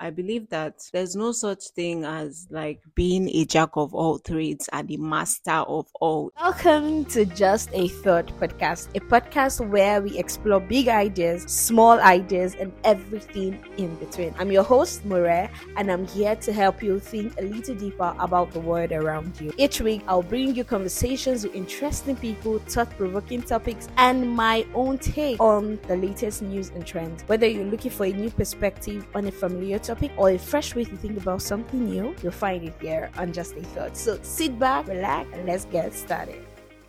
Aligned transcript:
I 0.00 0.10
believe 0.10 0.48
that 0.50 0.88
there's 0.92 1.16
no 1.16 1.32
such 1.32 1.70
thing 1.70 2.04
as 2.04 2.46
like 2.50 2.80
being 2.94 3.28
a 3.30 3.44
jack 3.44 3.70
of 3.74 3.94
all 3.94 4.20
trades 4.20 4.68
and 4.72 4.88
a 4.90 4.96
master 4.96 5.50
of 5.50 5.88
all. 6.00 6.30
Welcome 6.40 7.04
to 7.06 7.24
Just 7.24 7.70
a 7.72 7.88
Thought 7.88 8.28
podcast, 8.38 8.94
a 8.94 9.00
podcast 9.00 9.66
where 9.68 10.00
we 10.00 10.16
explore 10.16 10.60
big 10.60 10.86
ideas, 10.86 11.42
small 11.42 11.98
ideas, 11.98 12.54
and 12.54 12.72
everything 12.84 13.64
in 13.76 13.96
between. 13.96 14.32
I'm 14.38 14.52
your 14.52 14.62
host, 14.62 15.04
Mure, 15.04 15.50
and 15.76 15.90
I'm 15.90 16.06
here 16.06 16.36
to 16.36 16.52
help 16.52 16.80
you 16.80 17.00
think 17.00 17.34
a 17.40 17.42
little 17.42 17.74
deeper 17.74 18.14
about 18.20 18.52
the 18.52 18.60
world 18.60 18.92
around 18.92 19.40
you. 19.40 19.52
Each 19.56 19.80
week, 19.80 20.02
I'll 20.06 20.22
bring 20.22 20.54
you 20.54 20.62
conversations 20.62 21.42
with 21.42 21.56
interesting 21.56 22.14
people, 22.14 22.60
thought 22.60 22.96
provoking 22.96 23.42
topics, 23.42 23.88
and 23.96 24.30
my 24.30 24.64
own 24.74 24.98
take 24.98 25.40
on 25.40 25.80
the 25.88 25.96
latest 25.96 26.42
news 26.42 26.68
and 26.70 26.86
trends. 26.86 27.24
Whether 27.26 27.48
you're 27.48 27.64
looking 27.64 27.90
for 27.90 28.06
a 28.06 28.12
new 28.12 28.30
perspective 28.30 29.04
on 29.16 29.26
a 29.26 29.32
familiar 29.32 29.80
topic 29.88 30.12
or 30.18 30.28
a 30.30 30.38
fresh 30.38 30.74
way 30.74 30.84
to 30.84 30.96
think 30.98 31.16
about 31.16 31.40
something 31.40 31.86
new, 31.86 32.14
you'll 32.22 32.30
find 32.30 32.62
it 32.62 32.74
here 32.78 33.10
on 33.16 33.32
Just 33.32 33.56
a 33.56 33.62
Thought. 33.62 33.96
So 33.96 34.18
sit 34.20 34.58
back, 34.58 34.86
relax, 34.86 35.26
and 35.32 35.46
let's 35.46 35.64
get 35.64 35.94
started. 35.94 36.44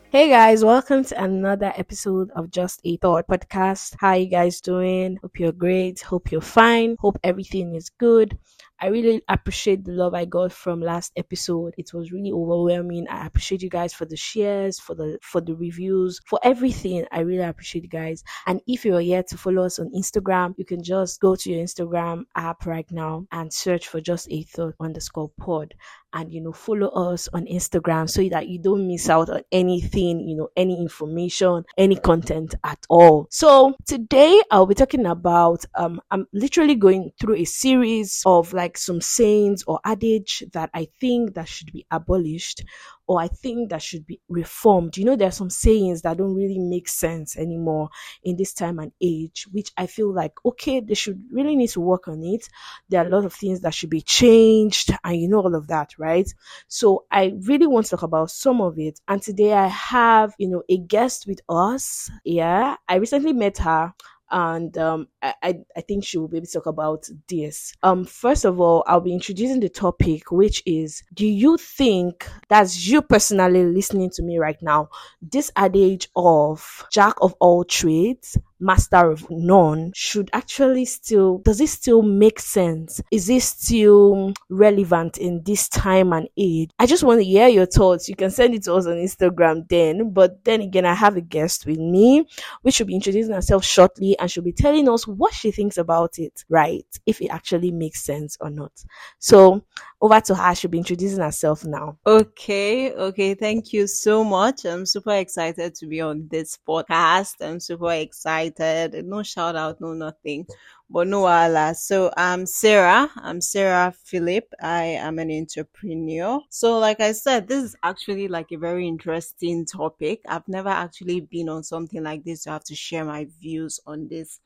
Hey 0.09 0.27
guys, 0.27 0.65
welcome 0.65 1.05
to 1.05 1.23
another 1.23 1.71
episode 1.77 2.29
of 2.35 2.51
Just 2.51 2.81
a 2.83 2.97
Thought 2.97 3.25
podcast. 3.27 3.95
How 3.97 4.15
you 4.15 4.25
guys 4.25 4.59
doing? 4.59 5.17
Hope 5.21 5.39
you're 5.39 5.53
great. 5.53 6.01
Hope 6.01 6.29
you're 6.29 6.41
fine. 6.41 6.97
Hope 6.99 7.17
everything 7.23 7.73
is 7.73 7.89
good. 7.89 8.37
I 8.81 8.87
really 8.87 9.21
appreciate 9.27 9.83
the 9.83 9.91
love 9.91 10.13
I 10.13 10.25
got 10.25 10.51
from 10.53 10.81
last 10.81 11.11
episode. 11.17 11.73
It 11.77 11.93
was 11.93 12.11
really 12.11 12.31
overwhelming. 12.31 13.07
I 13.09 13.25
appreciate 13.25 13.61
you 13.61 13.69
guys 13.69 13.93
for 13.93 14.05
the 14.05 14.15
shares, 14.15 14.79
for 14.79 14.95
the 14.95 15.19
for 15.21 15.41
the 15.41 15.55
reviews, 15.55 16.21
for 16.25 16.39
everything. 16.43 17.05
I 17.11 17.19
really 17.21 17.43
appreciate 17.43 17.83
you 17.83 17.89
guys. 17.89 18.23
And 18.45 18.61
if 18.67 18.85
you're 18.85 19.01
here 19.01 19.23
to 19.23 19.37
follow 19.37 19.65
us 19.65 19.79
on 19.79 19.91
Instagram, 19.93 20.53
you 20.57 20.65
can 20.65 20.81
just 20.81 21.19
go 21.19 21.35
to 21.35 21.51
your 21.51 21.63
Instagram 21.63 22.23
app 22.35 22.65
right 22.65 22.89
now 22.89 23.25
and 23.31 23.51
search 23.53 23.87
for 23.87 23.99
just 23.99 24.27
a 24.31 24.43
thought 24.43 24.75
underscore 24.79 25.31
pod 25.37 25.73
and 26.13 26.33
you 26.33 26.41
know 26.41 26.51
follow 26.51 26.87
us 26.89 27.27
on 27.33 27.45
Instagram 27.45 28.09
so 28.09 28.27
that 28.29 28.47
you 28.47 28.59
don't 28.59 28.87
miss 28.87 29.09
out 29.09 29.29
on 29.29 29.41
anything, 29.51 30.27
you 30.27 30.35
know, 30.35 30.49
any 30.55 30.79
information, 30.79 31.63
any 31.77 31.95
content 31.95 32.55
at 32.63 32.79
all. 32.89 33.27
So 33.29 33.75
today 33.85 34.41
I'll 34.51 34.65
be 34.65 34.75
talking 34.75 35.05
about 35.05 35.65
um 35.75 36.01
I'm 36.11 36.27
literally 36.33 36.75
going 36.75 37.11
through 37.19 37.35
a 37.35 37.45
series 37.45 38.21
of 38.25 38.53
like 38.53 38.77
some 38.77 39.01
sayings 39.01 39.63
or 39.67 39.79
adage 39.85 40.43
that 40.53 40.69
I 40.73 40.87
think 40.99 41.35
that 41.35 41.47
should 41.47 41.71
be 41.71 41.85
abolished 41.91 42.63
or 43.09 43.19
I 43.19 43.27
think 43.27 43.71
that 43.71 43.81
should 43.81 44.05
be 44.05 44.21
reformed. 44.29 44.95
You 44.95 45.03
know, 45.03 45.15
there 45.15 45.29
are 45.29 45.31
some 45.31 45.49
sayings 45.49 46.03
that 46.03 46.17
don't 46.17 46.35
really 46.35 46.59
make 46.59 46.87
sense 46.87 47.35
anymore 47.35 47.89
in 48.23 48.37
this 48.37 48.53
time 48.53 48.77
and 48.77 48.91
age, 49.01 49.47
which 49.51 49.71
I 49.75 49.87
feel 49.87 50.13
like, 50.13 50.33
okay, 50.45 50.79
they 50.79 50.93
should 50.93 51.19
really 51.31 51.55
need 51.55 51.71
to 51.71 51.81
work 51.81 52.07
on 52.07 52.23
it. 52.23 52.47
There 52.87 53.03
are 53.03 53.07
a 53.07 53.09
lot 53.09 53.25
of 53.25 53.33
things 53.33 53.61
that 53.61 53.73
should 53.73 53.89
be 53.89 54.01
changed, 54.01 54.91
and 55.03 55.19
you 55.19 55.27
know, 55.27 55.39
all 55.39 55.55
of 55.55 55.65
that, 55.69 55.97
right? 55.97 56.31
So 56.67 57.05
I 57.11 57.33
really 57.41 57.65
want 57.65 57.87
to 57.87 57.89
talk 57.89 58.03
about 58.03 58.29
some 58.29 58.61
of 58.61 58.77
it. 58.77 59.01
And 59.07 59.19
today 59.23 59.53
I 59.53 59.67
have, 59.67 60.35
you 60.37 60.47
know, 60.47 60.61
a 60.69 60.77
guest 60.77 61.25
with 61.25 61.41
us. 61.49 62.11
Yeah, 62.23 62.75
I 62.87 62.97
recently 62.97 63.33
met 63.33 63.57
her 63.57 63.91
and 64.31 64.77
um, 64.77 65.07
I, 65.21 65.59
I 65.75 65.81
think 65.81 66.03
she 66.05 66.17
will 66.17 66.27
be 66.27 66.37
able 66.37 66.47
to 66.47 66.53
talk 66.53 66.65
about 66.65 67.07
this. 67.27 67.73
Um, 67.83 68.05
first 68.05 68.45
of 68.45 68.59
all, 68.59 68.83
I'll 68.87 69.01
be 69.01 69.13
introducing 69.13 69.59
the 69.59 69.69
topic, 69.69 70.31
which 70.31 70.61
is: 70.65 71.03
Do 71.13 71.25
you 71.25 71.57
think 71.57 72.27
that's 72.47 72.87
you 72.87 73.01
personally 73.01 73.63
listening 73.65 74.09
to 74.11 74.23
me 74.23 74.37
right 74.37 74.61
now? 74.61 74.89
This 75.21 75.51
adage 75.55 76.09
of 76.15 76.85
jack 76.91 77.15
of 77.21 77.33
all 77.39 77.63
trades, 77.63 78.37
master 78.59 79.09
of 79.09 79.25
none 79.29 79.91
should 79.95 80.29
actually 80.33 80.85
still 80.85 81.39
does 81.39 81.61
it 81.61 81.69
still 81.69 82.01
make 82.01 82.39
sense? 82.39 83.01
Is 83.11 83.29
it 83.29 83.41
still 83.43 84.33
relevant 84.49 85.17
in 85.17 85.41
this 85.43 85.69
time 85.69 86.13
and 86.13 86.27
age? 86.37 86.71
I 86.79 86.85
just 86.85 87.03
want 87.03 87.19
to 87.19 87.25
hear 87.25 87.47
your 87.47 87.65
thoughts. 87.65 88.09
You 88.09 88.15
can 88.15 88.31
send 88.31 88.53
it 88.55 88.63
to 88.63 88.73
us 88.75 88.85
on 88.85 88.93
instagram 88.93 89.67
then 89.69 90.11
but 90.11 90.43
then 90.43 90.61
again 90.61 90.85
i 90.85 90.93
have 90.93 91.15
a 91.15 91.21
guest 91.21 91.65
with 91.65 91.77
me 91.77 92.25
which 92.61 92.75
should 92.75 92.87
be 92.87 92.95
introducing 92.95 93.33
herself 93.33 93.63
shortly 93.63 94.17
and 94.19 94.29
she'll 94.29 94.43
be 94.43 94.51
telling 94.51 94.89
us 94.89 95.07
what 95.07 95.33
she 95.33 95.51
thinks 95.51 95.77
about 95.77 96.19
it 96.19 96.43
right? 96.49 96.85
If 97.05 97.21
it 97.21 97.29
actually 97.29 97.71
makes 97.71 98.03
sense 98.03 98.37
or 98.39 98.49
not. 98.49 98.71
So 99.19 99.63
over 100.01 100.19
to 100.21 100.35
her. 100.35 100.55
She'll 100.55 100.71
be 100.71 100.77
introducing 100.77 101.19
herself 101.19 101.65
now. 101.65 101.97
Okay, 102.05 102.93
okay, 102.93 103.33
thank 103.33 103.73
you 103.73 103.87
so 103.87 104.23
much. 104.23 104.65
I'm 104.65 104.85
super 104.85 105.13
excited 105.13 105.75
to 105.75 105.87
be 105.87 106.01
on 106.01 106.27
this 106.29 106.57
podcast. 106.67 107.35
I'm 107.41 107.59
super 107.59 107.91
excited. 107.91 108.48
No 108.59 109.23
shout 109.23 109.55
out, 109.55 109.81
no 109.81 109.93
nothing, 109.93 110.45
but 110.89 111.07
no 111.07 111.25
Allah. 111.25 111.73
So 111.75 112.11
I'm 112.17 112.45
Sarah. 112.45 113.09
I'm 113.15 113.41
Sarah 113.41 113.93
Philip. 114.05 114.53
I 114.61 114.83
am 114.83 115.19
an 115.19 115.31
entrepreneur. 115.31 116.39
So, 116.49 116.79
like 116.79 116.99
I 116.99 117.11
said, 117.11 117.47
this 117.47 117.63
is 117.63 117.75
actually 117.83 118.27
like 118.27 118.51
a 118.51 118.57
very 118.57 118.87
interesting 118.87 119.65
topic. 119.65 120.21
I've 120.27 120.47
never 120.47 120.69
actually 120.69 121.21
been 121.21 121.49
on 121.49 121.63
something 121.63 122.03
like 122.03 122.23
this. 122.23 122.43
So 122.43 122.51
I 122.51 122.53
have 122.53 122.63
to 122.65 122.75
share 122.75 123.05
my 123.05 123.27
views 123.41 123.79
on 123.85 124.07
this. 124.07 124.39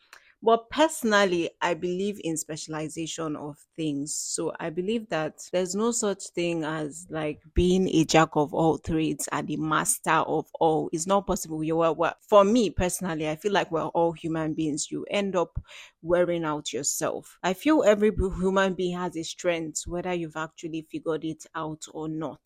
But 0.46 0.70
personally, 0.70 1.52
I 1.62 1.74
believe 1.74 2.20
in 2.22 2.36
specialization 2.36 3.38
of 3.38 3.58
things. 3.78 4.14
So 4.14 4.52
I 4.59 4.70
believe 4.72 5.08
that 5.09 5.40
there's 5.54 5.74
no 5.74 5.92
such 5.92 6.22
thing 6.36 6.66
as 6.66 7.08
like 7.09 7.42
being 7.54 7.88
a 7.88 8.04
jack 8.04 8.31
of 8.34 8.54
all 8.54 8.78
trades 8.78 9.30
and 9.31 9.50
a 9.50 9.56
master 9.56 10.12
of 10.12 10.48
all. 10.59 10.90
It's 10.92 11.08
not 11.08 11.26
possible. 11.26 11.64
You 11.64 11.80
are 11.80 11.94
well, 11.94 12.16
for 12.28 12.44
me 12.44 12.70
personally, 12.72 13.30
I 13.30 13.38
feel 13.38 13.54
like 13.54 13.72
we're 13.72 13.84
all 13.86 14.12
human 14.12 14.54
beings. 14.54 14.92
You 14.92 15.06
end 15.09 15.38
up 15.38 15.58
wearing 16.02 16.44
out 16.44 16.74
yourself. 16.74 17.38
I 17.42 17.54
feel 17.54 17.84
every 17.84 18.12
human 18.14 18.74
being 18.74 18.98
has 18.98 19.16
a 19.16 19.24
strength, 19.24 19.84
whether 19.88 20.14
you've 20.14 20.36
actually 20.36 20.81
figured 20.81 21.24
it 21.24 21.46
out 21.56 21.84
or 21.94 22.10
not. 22.10 22.42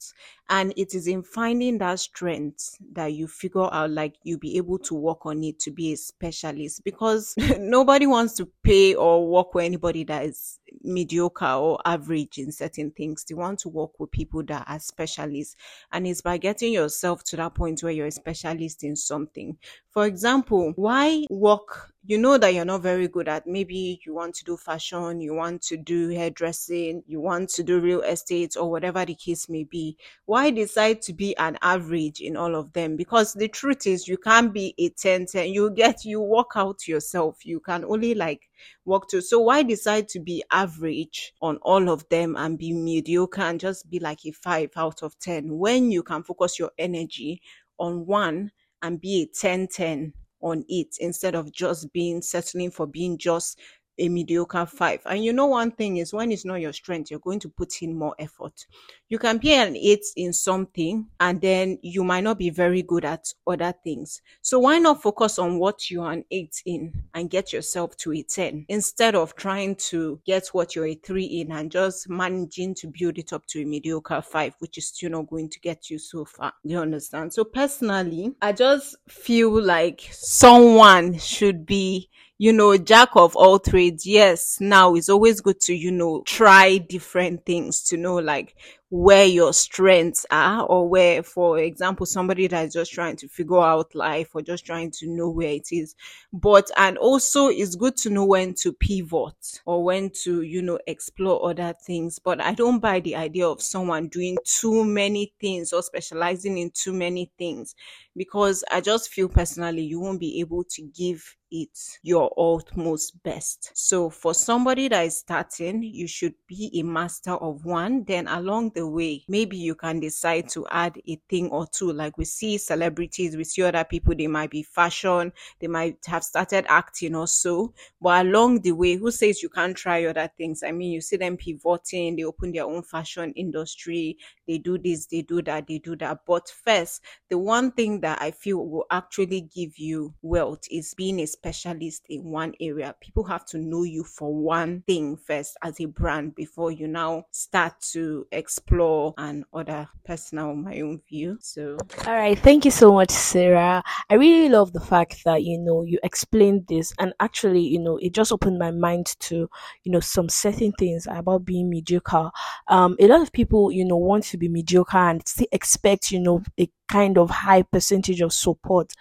And 0.50 0.74
it 0.78 0.94
is 0.94 1.08
in 1.08 1.24
finding 1.24 1.78
that 1.80 2.00
strength 2.00 2.78
that 2.94 3.14
you 3.14 3.28
figure 3.28 3.74
out 3.74 3.92
like 3.92 4.16
you'll 4.24 4.40
be 4.40 4.58
able 4.58 4.80
to 4.80 4.94
work 4.96 5.26
on 5.26 5.44
it 5.44 5.60
to 5.60 5.72
be 5.72 5.92
a 5.94 5.98
specialist 5.98 6.84
because 6.84 7.36
nobody 7.88 8.06
wants 8.06 8.34
to 8.34 8.46
pay 8.64 8.94
or 8.96 9.26
work 9.26 9.56
with 9.56 9.64
anybody 9.64 10.04
that 10.04 10.26
is 10.26 10.60
mediocre 10.84 11.46
or 11.46 11.80
average 11.86 12.38
in 12.38 12.52
certain 12.52 12.92
things. 12.92 13.24
They 13.24 13.34
want 13.34 13.60
to 13.60 13.70
work 13.70 13.98
with 13.98 14.12
people 14.12 14.44
that 14.44 14.66
are 14.68 14.80
specialists. 14.80 15.56
And 15.94 16.06
it's 16.06 16.20
by 16.20 16.38
getting 16.38 16.74
yourself 16.74 17.24
to 17.26 17.38
that 17.38 17.56
point 17.56 17.82
where 17.82 17.94
you're 17.94 18.08
a 18.08 18.12
specialist 18.12 18.84
in 18.84 18.98
something. 18.98 19.58
For 19.90 20.06
example, 20.06 20.74
why 20.76 21.24
work 21.30 21.94
you 22.08 22.18
know 22.18 22.38
that 22.38 22.54
you're 22.54 22.64
not 22.64 22.82
very 22.82 23.10
good 23.10 23.28
at 23.28 23.46
maybe 23.46 24.00
you 24.06 24.14
want 24.14 24.34
to 24.34 24.46
do 24.46 24.56
fashion, 24.56 25.20
you 25.20 25.34
want 25.34 25.62
to 25.62 25.76
do 25.76 26.08
hairdressing, 26.08 27.04
you 27.06 27.20
want 27.20 27.50
to 27.50 27.64
do 27.64 27.82
real 27.82 28.02
estate 28.02 28.56
or 28.56 28.72
whatever 28.72 29.04
the 29.04 29.14
case 29.14 29.50
may 29.50 29.66
be. 29.66 29.98
Why 30.24 30.50
decide 30.50 31.02
to 31.02 31.14
be 31.14 31.36
an 31.36 31.58
average 31.62 32.22
in 32.22 32.38
all 32.38 32.56
of 32.56 32.72
them? 32.72 32.96
Because 32.96 33.34
the 33.34 33.50
truth 33.50 33.86
is 33.86 34.08
you 34.08 34.16
can't 34.18 34.54
be 34.54 34.74
a 34.78 34.88
10 34.88 35.26
10. 35.26 35.52
You 35.52 35.70
get 35.70 36.06
you 36.06 36.22
work 36.22 36.52
out 36.56 36.88
yourself. 36.88 37.46
You 37.46 37.60
can 37.60 37.84
only 37.84 38.14
like 38.14 38.50
work 38.86 39.10
to. 39.10 39.22
So 39.22 39.42
why 39.42 39.64
decide 39.64 40.08
to 40.10 40.22
be 40.22 40.42
average 40.50 41.34
on 41.42 41.58
all 41.58 41.90
of 41.90 42.08
them 42.08 42.38
and 42.38 42.58
be 42.58 42.72
mediocre 42.72 43.42
and 43.42 43.60
just 43.60 43.90
be 43.90 44.00
like 44.00 44.26
a 44.26 44.32
five 44.32 44.70
out 44.78 45.04
of 45.04 45.20
10 45.20 45.58
when 45.58 45.92
you 45.92 46.04
can 46.04 46.24
focus 46.24 46.58
your 46.58 46.72
energy 46.78 47.42
on 47.78 48.06
one 48.06 48.52
and 48.82 49.02
be 49.02 49.24
a 49.24 49.26
10 49.26 49.68
10 49.68 50.14
on 50.42 50.64
it 50.68 50.96
instead 51.00 51.36
of 51.36 51.52
just 51.52 51.92
being 51.94 52.22
settling 52.22 52.72
for 52.72 52.86
being 52.86 53.18
just 53.18 53.60
a 53.98 54.10
mediocre 54.10 54.66
five. 54.66 55.02
And 55.06 55.24
you 55.24 55.34
know, 55.34 55.48
one 55.48 55.72
thing 55.72 55.98
is 55.98 56.14
when 56.14 56.32
it's 56.32 56.46
not 56.46 56.62
your 56.62 56.74
strength, 56.74 57.12
you're 57.12 57.20
going 57.20 57.40
to 57.42 57.50
put 57.50 57.82
in 57.82 57.96
more 57.96 58.16
effort. 58.20 58.66
You 59.10 59.18
can 59.20 59.38
be 59.38 59.54
an 59.54 59.76
eight 59.76 60.06
in 60.16 60.34
something 60.34 61.08
and 61.20 61.40
then 61.40 61.80
you 61.82 62.04
might 62.04 62.24
not 62.24 62.38
be 62.38 62.50
very 62.50 62.82
good 62.82 63.06
at 63.06 63.34
other 63.46 63.74
things. 63.84 64.22
So 64.42 64.60
why 64.60 64.80
not 64.80 65.02
focus 65.02 65.40
on 65.40 65.60
what 65.60 65.90
you're 65.90 66.12
an 66.12 66.26
eight 66.30 66.62
in 66.66 66.94
and 67.14 67.30
get 67.30 67.54
yourself 67.54 67.96
to 67.98 68.14
a 68.14 68.24
10 68.24 68.66
instead 68.68 69.16
of 69.16 69.36
trying 69.36 69.76
to 69.76 70.20
get 70.26 70.48
what 70.48 70.76
you're 70.76 70.88
a 70.88 70.96
three 70.96 71.26
in 71.26 71.52
and 71.52 71.72
just 71.72 72.10
managing 72.10 72.76
to 72.76 72.88
build 72.88 73.18
it 73.18 73.34
up 73.34 73.46
to 73.48 73.62
a 73.62 73.66
mediocre 73.66 74.22
five, 74.22 74.54
which 74.60 74.78
is 74.78 74.88
still 74.88 75.12
not 75.12 75.30
going 75.30 75.50
to 75.50 75.60
get 75.60 75.90
you 75.90 75.98
so 75.98 76.26
far. 76.26 76.54
You 76.64 76.80
understand? 76.80 77.34
So 77.34 77.44
personally, 77.44 78.36
I 78.42 78.52
just 78.52 78.96
feel 79.08 79.62
like 79.62 80.08
someone 80.12 81.18
should 81.18 81.66
be 81.66 82.10
you 82.40 82.54
know, 82.54 82.78
jack 82.78 83.10
of 83.16 83.36
all 83.36 83.60
trades. 83.60 84.06
Yes, 84.06 84.58
now 84.60 84.94
it's 84.96 85.10
always 85.10 85.42
good 85.42 85.60
to, 85.62 85.74
you 85.74 85.92
know, 85.92 86.22
try 86.26 86.78
different 86.78 87.46
things 87.46 87.84
to 87.86 87.98
know 87.98 88.16
like 88.16 88.56
where 88.90 89.26
your 89.26 89.52
strengths 89.52 90.26
are 90.32 90.66
or 90.66 90.88
where 90.88 91.22
for 91.22 91.60
example 91.60 92.06
somebody 92.06 92.48
that 92.48 92.66
is 92.68 92.74
just 92.74 92.94
trying 92.94 93.18
to 93.18 93.28
figure 93.28 93.60
out 93.60 93.94
life 93.94 94.30
or 94.34 94.42
just 94.42 94.66
trying 94.66 94.90
to 94.90 95.08
know 95.10 95.30
where 95.30 95.50
it 95.50 95.68
is 95.74 95.94
but 96.32 96.70
and 96.78 96.98
also 96.98 97.48
it's 97.48 97.76
good 97.76 97.98
to 97.98 98.10
know 98.10 98.24
when 98.26 98.54
to 98.54 98.72
pivot 98.72 99.60
or 99.66 99.84
when 99.84 100.10
to 100.10 100.42
you 100.42 100.62
know 100.62 100.80
explore 100.88 101.50
other 101.50 101.74
things 101.86 102.18
but 102.18 102.40
i 102.42 102.54
don't 102.54 102.80
buy 102.80 103.00
the 103.02 103.14
idea 103.14 103.46
of 103.46 103.62
someone 103.62 104.08
doing 104.08 104.38
too 104.46 104.86
many 104.86 105.34
things 105.42 105.74
or 105.74 105.82
specializing 105.82 106.58
in 106.58 106.72
too 106.74 106.94
many 106.94 107.30
things 107.38 107.76
because 108.16 108.64
I 108.72 108.82
just 108.82 109.10
feel 109.10 109.30
personally 109.30 109.84
you 109.84 110.00
won't 110.00 110.20
be 110.20 110.40
able 110.40 110.64
to 110.72 110.82
give 110.82 111.36
it 111.52 112.00
your 112.04 112.32
utmost 112.38 113.22
best. 113.24 113.72
So 113.74 114.10
for 114.10 114.34
somebody 114.34 114.88
that 114.90 115.06
is 115.06 115.20
starting, 115.20 115.84
you 115.84 116.08
should 116.08 116.34
be 116.48 116.72
a 116.80 116.84
master 116.84 117.34
of 117.34 117.66
one. 117.66 118.04
Then 118.06 118.28
along 118.28 118.72
the 118.76 118.88
way, 118.88 119.24
maybe 119.28 119.58
you 119.58 119.76
can 119.76 120.00
decide 120.00 120.50
to 120.50 120.68
add 120.70 121.00
a 121.08 121.20
thing 121.30 121.50
or 121.50 121.68
two. 121.68 121.92
Like 121.92 122.18
we 122.18 122.26
see 122.26 122.58
celebrities, 122.58 123.38
we 123.38 123.44
see 123.44 123.64
other 123.64 123.84
people, 123.84 124.16
they 124.16 124.28
might 124.28 124.52
be 124.52 124.64
fashion, 124.64 125.32
they 125.60 125.68
might 125.68 125.98
have 126.06 126.24
started 126.24 126.66
acting 126.68 127.16
or 127.16 127.28
so. 127.28 127.74
But 128.02 128.26
along 128.26 128.62
the 128.62 128.74
way, 128.74 128.96
who 128.96 129.12
says 129.12 129.42
you 129.42 129.50
can't 129.50 129.76
try 129.76 130.06
other 130.06 130.30
things? 130.38 130.64
I 130.64 130.72
mean, 130.72 130.92
you 130.92 131.02
see 131.02 131.18
them 131.18 131.38
pivoting, 131.38 132.16
they 132.16 132.24
open 132.24 132.52
their 132.52 132.66
own 132.66 132.84
fashion 132.84 133.34
industry, 133.36 134.18
they 134.48 134.58
do 134.58 134.78
this, 134.78 135.08
they 135.08 135.22
do 135.22 135.42
that, 135.44 135.68
they 135.68 135.80
do 135.80 135.96
that. 135.98 136.20
But 136.26 136.50
first, 136.50 137.02
the 137.30 137.38
one 137.38 137.72
thing 137.72 138.02
that 138.02 138.22
I 138.22 138.32
feel 138.32 138.66
will 138.66 138.86
actually 138.92 139.42
give 139.42 139.78
you 139.78 140.14
wealth 140.22 140.64
is 140.72 140.94
being 140.94 141.20
a 141.20 141.28
specialist 141.38 142.04
in 142.10 142.24
one 142.24 142.54
area. 142.60 142.96
People 143.00 143.24
have 143.26 143.46
to 143.48 143.58
know 143.58 143.84
you 143.84 144.04
for 144.04 144.34
one 144.34 144.84
thing 144.88 145.18
first 145.18 145.58
as 145.64 145.80
a 145.80 145.86
brand 145.86 146.36
before 146.36 146.72
you 146.72 146.88
now 146.88 147.26
start 147.32 147.74
to 147.94 148.26
explore 148.32 149.14
and 149.18 149.44
other 149.54 149.88
personal 150.06 150.56
my 150.56 150.82
own 150.82 151.02
view. 151.08 151.38
So 151.42 151.78
all 152.06 152.14
right, 152.14 152.38
thank 152.38 152.66
you 152.66 152.72
so 152.72 152.94
much, 152.94 153.12
Sarah. 153.12 153.84
I 154.10 154.16
really 154.16 154.50
love 154.50 154.74
the 154.74 154.80
fact 154.80 155.24
that 155.26 155.44
you 155.44 155.58
know 155.60 155.84
you 155.84 156.00
explained 156.04 156.66
this 156.68 156.94
and 157.00 157.14
actually, 157.20 157.62
you 157.62 157.80
know, 157.80 157.98
it 157.98 158.14
just 158.14 158.32
opened 158.32 158.58
my 158.58 158.72
mind 158.72 159.08
to, 159.20 159.50
you 159.84 159.92
know, 159.92 160.00
some 160.00 160.30
certain 160.30 160.72
things 160.74 161.08
about 161.10 161.46
being 161.46 161.70
mediocre. 161.70 162.32
Um, 162.68 162.96
a 163.00 163.08
lot 163.08 163.22
of 163.22 163.32
people, 163.32 163.72
you 163.72 163.86
know, 163.86 163.98
want 163.98 164.24
to 164.26 164.38
be 164.38 164.48
mediocre 164.50 164.98
and 164.98 165.28
still 165.28 165.48
expect, 165.52 166.12
you 166.12 166.20
know, 166.20 166.44
a 166.60 166.70
kind 166.88 167.18
of 167.18 167.30
high 167.30 167.64
percentage 167.64 168.22
of 168.22 168.34
support 168.34 168.94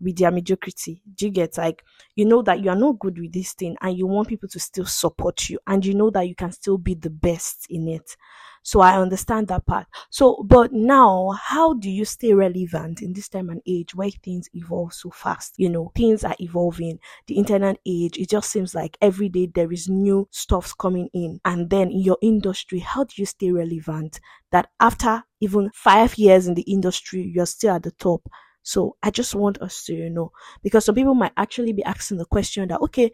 with 0.00 0.16
their 0.16 0.30
mediocrity. 0.30 1.02
Do 1.14 1.26
you 1.26 1.32
get 1.32 1.56
like 1.58 1.82
you 2.14 2.24
know 2.24 2.42
that 2.42 2.60
you 2.62 2.70
are 2.70 2.76
not 2.76 2.98
good 2.98 3.18
with 3.18 3.32
this 3.32 3.52
thing 3.54 3.76
and 3.80 3.96
you 3.96 4.06
want 4.06 4.28
people 4.28 4.48
to 4.50 4.60
still 4.60 4.86
support 4.86 5.48
you 5.48 5.58
and 5.66 5.84
you 5.84 5.94
know 5.94 6.10
that 6.10 6.28
you 6.28 6.34
can 6.34 6.52
still 6.52 6.78
be 6.78 6.94
the 6.94 7.10
best 7.10 7.66
in 7.70 7.88
it. 7.88 8.16
So 8.62 8.80
I 8.80 8.98
understand 9.00 9.46
that 9.48 9.64
part. 9.64 9.86
So, 10.10 10.42
but 10.44 10.72
now, 10.72 11.30
how 11.40 11.74
do 11.74 11.88
you 11.88 12.04
stay 12.04 12.34
relevant 12.34 13.00
in 13.00 13.12
this 13.12 13.28
time 13.28 13.48
and 13.48 13.62
age 13.64 13.94
where 13.94 14.10
things 14.10 14.48
evolve 14.54 14.92
so 14.92 15.10
fast? 15.10 15.54
You 15.56 15.68
know, 15.70 15.92
things 15.94 16.24
are 16.24 16.34
evolving. 16.40 16.98
The 17.28 17.36
internet 17.36 17.78
age, 17.86 18.18
it 18.18 18.28
just 18.28 18.50
seems 18.50 18.74
like 18.74 18.98
every 19.00 19.28
day 19.28 19.46
there 19.54 19.70
is 19.72 19.88
new 19.88 20.26
stuffs 20.32 20.72
coming 20.74 21.08
in. 21.14 21.40
And 21.44 21.70
then 21.70 21.90
in 21.92 22.00
your 22.00 22.18
industry, 22.20 22.80
how 22.80 23.04
do 23.04 23.12
you 23.16 23.26
stay 23.26 23.52
relevant? 23.52 24.18
That 24.50 24.68
after 24.80 25.22
even 25.40 25.70
five 25.72 26.16
years 26.18 26.48
in 26.48 26.54
the 26.54 26.62
industry, 26.62 27.22
you're 27.22 27.46
still 27.46 27.76
at 27.76 27.84
the 27.84 27.92
top. 27.92 28.28
So 28.66 28.96
I 29.00 29.12
just 29.12 29.32
want 29.32 29.62
us 29.62 29.84
to, 29.84 29.94
you 29.94 30.10
know, 30.10 30.32
because 30.60 30.84
some 30.84 30.96
people 30.96 31.14
might 31.14 31.30
actually 31.36 31.72
be 31.72 31.84
asking 31.84 32.18
the 32.18 32.24
question 32.24 32.66
that, 32.66 32.80
okay, 32.80 33.12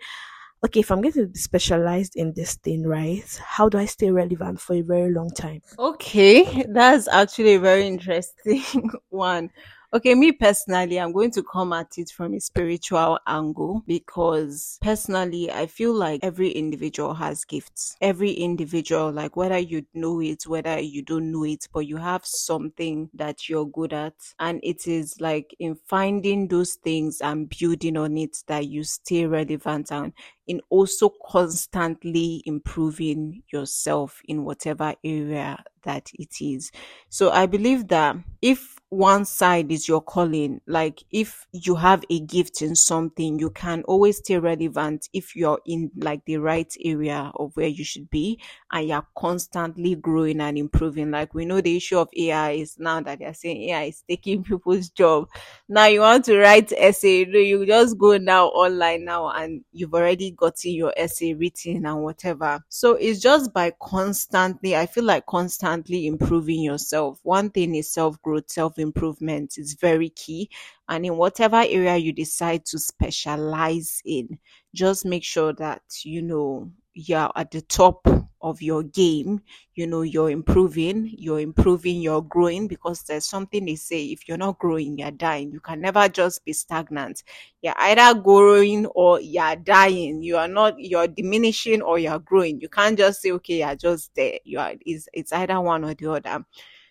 okay, 0.64 0.80
if 0.80 0.90
I'm 0.90 1.02
going 1.02 1.12
to 1.12 1.26
be 1.26 1.38
specialized 1.38 2.16
in 2.16 2.32
this 2.34 2.54
thing, 2.54 2.86
right? 2.86 3.22
How 3.44 3.68
do 3.68 3.76
I 3.76 3.84
stay 3.84 4.10
relevant 4.10 4.60
for 4.62 4.72
a 4.72 4.80
very 4.80 5.12
long 5.12 5.28
time? 5.28 5.60
Okay, 5.78 6.64
that's 6.70 7.06
actually 7.06 7.56
a 7.56 7.60
very 7.60 7.86
interesting 7.86 8.62
one. 9.10 9.50
Okay, 9.94 10.14
me 10.14 10.32
personally, 10.32 10.98
I'm 10.98 11.12
going 11.12 11.32
to 11.32 11.42
come 11.42 11.74
at 11.74 11.98
it 11.98 12.08
from 12.08 12.32
a 12.32 12.40
spiritual 12.40 13.18
angle 13.26 13.82
because 13.86 14.78
personally, 14.80 15.50
I 15.50 15.66
feel 15.66 15.92
like 15.92 16.20
every 16.22 16.50
individual 16.50 17.12
has 17.12 17.44
gifts. 17.44 17.94
Every 18.00 18.30
individual, 18.30 19.12
like 19.12 19.36
whether 19.36 19.58
you 19.58 19.84
know 19.92 20.22
it, 20.22 20.44
whether 20.46 20.80
you 20.80 21.02
don't 21.02 21.30
know 21.30 21.44
it, 21.44 21.68
but 21.74 21.80
you 21.80 21.98
have 21.98 22.24
something 22.24 23.10
that 23.12 23.50
you're 23.50 23.66
good 23.66 23.92
at. 23.92 24.14
And 24.40 24.60
it 24.62 24.86
is 24.86 25.20
like 25.20 25.54
in 25.58 25.74
finding 25.74 26.48
those 26.48 26.72
things 26.76 27.20
and 27.20 27.50
building 27.50 27.98
on 27.98 28.16
it 28.16 28.38
that 28.46 28.68
you 28.68 28.84
stay 28.84 29.26
relevant 29.26 29.92
and 29.92 30.14
in 30.46 30.60
also 30.70 31.10
constantly 31.26 32.42
improving 32.46 33.42
yourself 33.52 34.20
in 34.26 34.44
whatever 34.44 34.94
area 35.04 35.62
that 35.84 36.10
it 36.14 36.40
is. 36.40 36.70
So 37.08 37.30
I 37.30 37.46
believe 37.46 37.88
that 37.88 38.16
if 38.40 38.76
one 38.88 39.24
side 39.24 39.72
is 39.72 39.88
your 39.88 40.02
calling, 40.02 40.60
like 40.66 41.02
if 41.10 41.46
you 41.52 41.74
have 41.76 42.04
a 42.10 42.20
gift 42.20 42.60
in 42.60 42.74
something, 42.74 43.38
you 43.38 43.50
can 43.50 43.82
always 43.84 44.18
stay 44.18 44.38
relevant 44.38 45.08
if 45.12 45.34
you're 45.34 45.60
in 45.64 45.90
like 45.96 46.24
the 46.26 46.36
right 46.36 46.72
area 46.84 47.32
of 47.36 47.56
where 47.56 47.68
you 47.68 47.84
should 47.84 48.10
be 48.10 48.38
and 48.70 48.88
you're 48.88 49.06
constantly 49.16 49.94
growing 49.94 50.40
and 50.40 50.58
improving. 50.58 51.10
Like 51.10 51.32
we 51.34 51.46
know 51.46 51.60
the 51.60 51.76
issue 51.76 51.98
of 51.98 52.08
AI 52.16 52.50
is 52.52 52.78
now 52.78 53.00
that 53.00 53.18
they're 53.18 53.34
saying 53.34 53.70
AI 53.70 53.84
is 53.84 54.04
taking 54.08 54.44
people's 54.44 54.90
job. 54.90 55.28
Now 55.68 55.86
you 55.86 56.00
want 56.00 56.26
to 56.26 56.38
write 56.38 56.72
essay, 56.76 57.24
you 57.26 57.64
just 57.64 57.96
go 57.96 58.18
now 58.18 58.48
online 58.48 59.04
now 59.04 59.30
and 59.30 59.64
you've 59.72 59.94
already 59.94 60.31
gotten 60.36 60.72
your 60.72 60.92
essay 60.96 61.34
written 61.34 61.86
and 61.86 62.02
whatever. 62.02 62.62
So 62.68 62.94
it's 62.94 63.20
just 63.20 63.52
by 63.52 63.72
constantly, 63.80 64.76
I 64.76 64.86
feel 64.86 65.04
like 65.04 65.26
constantly 65.26 66.06
improving 66.06 66.60
yourself. 66.62 67.20
One 67.22 67.50
thing 67.50 67.74
is 67.74 67.90
self 67.90 68.20
growth, 68.22 68.50
self 68.50 68.78
improvement 68.78 69.58
is 69.58 69.74
very 69.74 70.10
key. 70.10 70.50
And 70.88 71.06
in 71.06 71.16
whatever 71.16 71.56
area 71.56 71.96
you 71.96 72.12
decide 72.12 72.64
to 72.66 72.78
specialize 72.78 74.02
in, 74.04 74.38
just 74.74 75.04
make 75.04 75.24
sure 75.24 75.52
that, 75.54 75.82
you 76.02 76.22
know, 76.22 76.70
you're 76.94 77.30
at 77.36 77.50
the 77.50 77.62
top 77.62 78.06
of 78.42 78.60
your 78.60 78.82
game 78.82 79.40
you 79.74 79.86
know 79.86 80.02
you're 80.02 80.30
improving 80.30 81.08
you're 81.16 81.40
improving 81.40 82.00
you're 82.00 82.22
growing 82.22 82.66
because 82.66 83.02
there's 83.04 83.24
something 83.24 83.64
they 83.64 83.76
say 83.76 84.06
if 84.06 84.26
you're 84.28 84.36
not 84.36 84.58
growing 84.58 84.98
you're 84.98 85.10
dying. 85.10 85.52
You 85.52 85.60
can 85.60 85.80
never 85.80 86.08
just 86.08 86.44
be 86.44 86.52
stagnant. 86.52 87.22
You're 87.62 87.74
either 87.76 88.18
growing 88.20 88.86
or 88.86 89.20
you're 89.20 89.56
dying. 89.56 90.22
You 90.22 90.36
are 90.38 90.48
not 90.48 90.74
you're 90.78 91.06
diminishing 91.08 91.82
or 91.82 91.98
you're 91.98 92.18
growing. 92.18 92.60
You 92.60 92.68
can't 92.68 92.98
just 92.98 93.22
say 93.22 93.30
okay 93.32 93.60
you're 93.60 93.76
just 93.76 94.14
there. 94.14 94.38
You 94.44 94.58
are 94.58 94.74
it's, 94.80 95.08
it's 95.12 95.32
either 95.32 95.60
one 95.60 95.84
or 95.84 95.94
the 95.94 96.10
other 96.10 96.44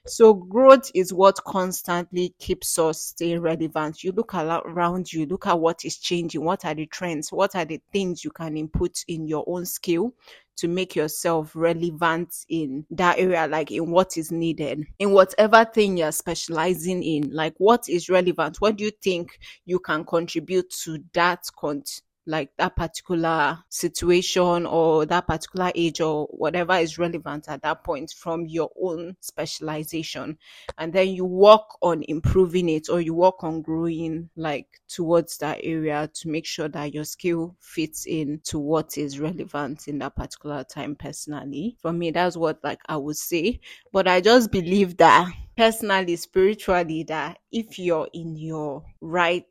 so 0.08 0.34
growth 0.34 0.90
is 0.96 1.14
what 1.14 1.36
constantly 1.46 2.34
keeps 2.40 2.80
us 2.80 3.02
stay 3.02 3.38
relevant. 3.38 4.04
You 4.04 4.12
look 4.12 4.34
around 4.34 5.14
you, 5.14 5.28
look 5.28 5.46
at 5.46 5.60
what 5.60 5.86
is 5.86 5.98
changing, 5.98 6.44
what 6.44 6.66
are 6.66 6.74
the 6.74 6.88
trends, 6.88 7.32
what 7.32 7.56
are 7.56 7.66
the 7.66 7.80
things 7.94 8.24
you 8.24 8.32
can 8.32 8.58
input 8.58 9.04
in 9.08 9.28
your 9.28 9.44
own 9.48 9.66
skill 9.66 10.14
to 10.58 10.68
make 10.68 10.96
yourself 10.96 11.56
relevant 11.56 12.46
in 12.50 12.86
that 12.92 13.20
area, 13.20 13.48
like 13.48 13.72
in 13.72 13.92
what 13.92 14.18
is 14.18 14.32
needed, 14.32 14.86
in 15.00 15.12
whatever 15.12 15.66
thing 15.66 15.98
you're 15.98 16.12
specializing 16.12 17.04
in, 17.04 17.32
like 17.32 17.54
what 17.58 17.88
is 17.88 18.10
relevant, 18.10 18.58
what 18.60 18.78
do 18.78 18.84
you 18.84 18.92
think 19.04 19.40
you 19.66 19.80
can 19.80 20.04
contribute 20.04 20.70
to 20.84 20.98
that 21.14 21.44
content 21.58 22.02
like 22.26 22.52
that 22.58 22.76
particular 22.76 23.60
situation 23.70 24.66
or 24.66 25.06
that 25.06 25.28
particular 25.28 25.72
age 25.76 26.02
or 26.02 26.28
whatever 26.28 26.74
is 26.76 26.98
relevant 26.98 27.48
at 27.48 27.62
that 27.64 27.84
point 27.84 28.12
from 28.12 28.46
your 28.46 28.70
own 28.82 29.16
specialization. 29.22 30.38
And 30.78 30.94
then 30.94 31.10
you 31.10 31.26
work 31.26 31.78
on 31.82 32.04
improving 32.04 32.70
it 32.70 32.90
or 32.90 33.02
you 33.02 33.14
work 33.14 33.44
on 33.44 33.62
growing 33.62 34.30
like 34.36 34.68
towards 34.88 35.38
that 35.40 35.60
area 35.64 36.10
to 36.14 36.30
make 36.30 36.46
sure 36.46 36.68
that 36.70 36.94
your 36.94 37.06
skill 37.06 37.56
fits 37.60 38.06
in 38.06 38.42
to 38.46 38.60
what 38.60 38.98
is 38.98 39.20
relevant 39.20 39.88
in 39.88 40.00
that 40.00 40.16
particular 40.16 40.64
time 40.64 40.96
personally. 40.96 41.78
For 41.82 41.92
me 41.92 42.12
that's 42.12 42.38
what 42.38 42.60
like 42.64 42.82
i 42.88 42.98
would 42.98 43.18
say. 43.18 43.60
But 43.92 44.08
i 44.08 44.22
just 44.22 44.52
believe 44.52 44.98
that 44.98 45.32
personally, 45.62 46.16
spiritually, 46.16 47.04
that 47.04 47.38
if 47.52 47.78
you're 47.78 48.08
in 48.14 48.36
your 48.36 48.84
right 49.00 49.46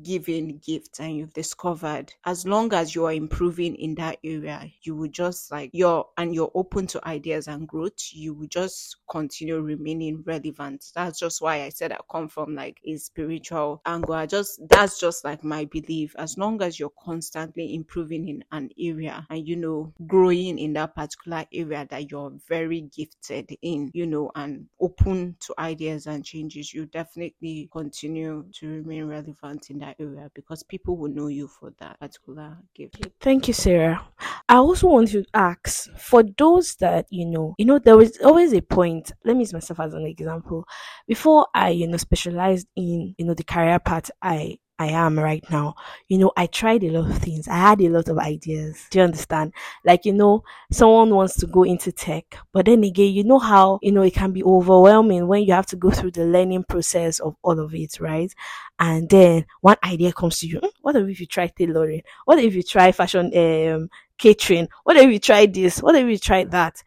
giving 0.00 0.58
gift 0.64 1.00
and 1.00 1.16
you've 1.16 1.32
discovered, 1.32 2.12
as 2.24 2.46
long 2.46 2.72
as 2.72 2.94
you 2.94 3.04
are 3.04 3.12
improving 3.12 3.74
in 3.74 3.96
that 3.96 4.16
area, 4.22 4.70
you 4.82 4.94
will 4.94 5.08
just 5.08 5.50
like 5.50 5.70
you're 5.72 6.06
and 6.18 6.32
you're 6.34 6.52
open 6.54 6.86
to 6.86 7.04
ideas 7.08 7.48
and 7.48 7.66
growth, 7.66 7.98
you 8.12 8.32
will 8.34 8.46
just 8.46 8.96
continue 9.10 9.58
remaining 9.58 10.22
relevant. 10.24 10.84
That's 10.94 11.18
just 11.18 11.42
why 11.42 11.62
I 11.62 11.70
said 11.70 11.90
I 11.90 11.98
come 12.08 12.28
from 12.28 12.54
like 12.54 12.78
a 12.84 12.96
spiritual 12.96 13.80
angle. 13.86 14.14
I 14.14 14.26
just 14.26 14.60
that's 14.68 15.00
just 15.00 15.24
like 15.24 15.42
my 15.42 15.64
belief. 15.64 16.14
As 16.16 16.38
long 16.38 16.62
as 16.62 16.78
you're 16.78 16.92
constantly 17.04 17.74
improving 17.74 18.28
in 18.28 18.44
an 18.52 18.70
area 18.78 19.26
and 19.30 19.48
you 19.48 19.56
know 19.56 19.92
growing 20.06 20.58
in 20.60 20.74
that 20.74 20.94
particular 20.94 21.44
area 21.52 21.86
that 21.90 22.10
you're 22.10 22.32
very 22.48 22.82
gifted 22.82 23.50
in, 23.62 23.90
you 23.94 24.06
know, 24.06 24.30
and 24.36 24.66
open 24.80 25.36
to 25.40 25.55
ideas 25.58 26.06
and 26.06 26.24
changes, 26.24 26.72
you 26.72 26.86
definitely 26.86 27.68
continue 27.72 28.44
to 28.54 28.68
remain 28.68 29.04
relevant 29.06 29.70
in 29.70 29.78
that 29.78 29.96
area 29.98 30.30
because 30.34 30.62
people 30.62 30.96
will 30.96 31.10
know 31.10 31.28
you 31.28 31.48
for 31.48 31.72
that 31.78 31.98
particular 32.00 32.56
gift. 32.74 33.06
Thank 33.20 33.48
you, 33.48 33.54
Sarah. 33.54 34.06
I 34.48 34.56
also 34.56 34.88
want 34.88 35.08
to 35.10 35.24
ask 35.34 35.90
for 35.96 36.22
those 36.22 36.76
that 36.76 37.06
you 37.10 37.26
know, 37.26 37.54
you 37.58 37.64
know, 37.64 37.78
there 37.78 37.96
was 37.96 38.18
always 38.18 38.52
a 38.52 38.60
point. 38.62 39.12
Let 39.24 39.36
me 39.36 39.42
use 39.42 39.52
myself 39.52 39.80
as 39.80 39.94
an 39.94 40.06
example. 40.06 40.64
Before 41.06 41.46
I, 41.54 41.70
you 41.70 41.86
know, 41.86 41.96
specialized 41.96 42.66
in, 42.76 43.14
you 43.18 43.24
know, 43.24 43.34
the 43.34 43.44
career 43.44 43.78
path 43.78 44.10
I 44.22 44.58
I 44.78 44.88
am 44.88 45.18
right 45.18 45.42
now. 45.50 45.74
You 46.08 46.18
know, 46.18 46.32
I 46.36 46.46
tried 46.46 46.84
a 46.84 46.90
lot 46.90 47.10
of 47.10 47.18
things. 47.18 47.48
I 47.48 47.54
had 47.56 47.80
a 47.80 47.88
lot 47.88 48.08
of 48.08 48.18
ideas. 48.18 48.86
Do 48.90 48.98
you 48.98 49.04
understand? 49.04 49.54
Like, 49.84 50.04
you 50.04 50.12
know, 50.12 50.44
someone 50.70 51.14
wants 51.14 51.36
to 51.36 51.46
go 51.46 51.62
into 51.62 51.92
tech, 51.92 52.36
but 52.52 52.66
then 52.66 52.84
again, 52.84 53.12
you 53.14 53.24
know 53.24 53.38
how, 53.38 53.78
you 53.82 53.90
know, 53.90 54.02
it 54.02 54.12
can 54.14 54.32
be 54.32 54.44
overwhelming 54.44 55.26
when 55.28 55.44
you 55.44 55.54
have 55.54 55.66
to 55.66 55.76
go 55.76 55.90
through 55.90 56.10
the 56.10 56.26
learning 56.26 56.64
process 56.64 57.20
of 57.20 57.36
all 57.42 57.58
of 57.58 57.74
it, 57.74 57.98
right? 58.00 58.32
And 58.78 59.08
then 59.08 59.46
one 59.62 59.76
idea 59.82 60.12
comes 60.12 60.40
to 60.40 60.46
you. 60.46 60.58
Hmm, 60.58 60.68
what 60.82 60.96
if 60.96 61.20
you 61.20 61.26
try 61.26 61.46
tailoring? 61.46 62.02
What 62.26 62.38
if 62.38 62.54
you 62.54 62.62
try 62.62 62.92
fashion, 62.92 63.30
um, 63.34 63.88
catering? 64.18 64.68
What 64.84 64.98
if 64.98 65.10
you 65.10 65.18
try 65.18 65.46
this? 65.46 65.82
What 65.82 65.94
if 65.94 66.06
you 66.06 66.18
try 66.18 66.44
that? 66.44 66.82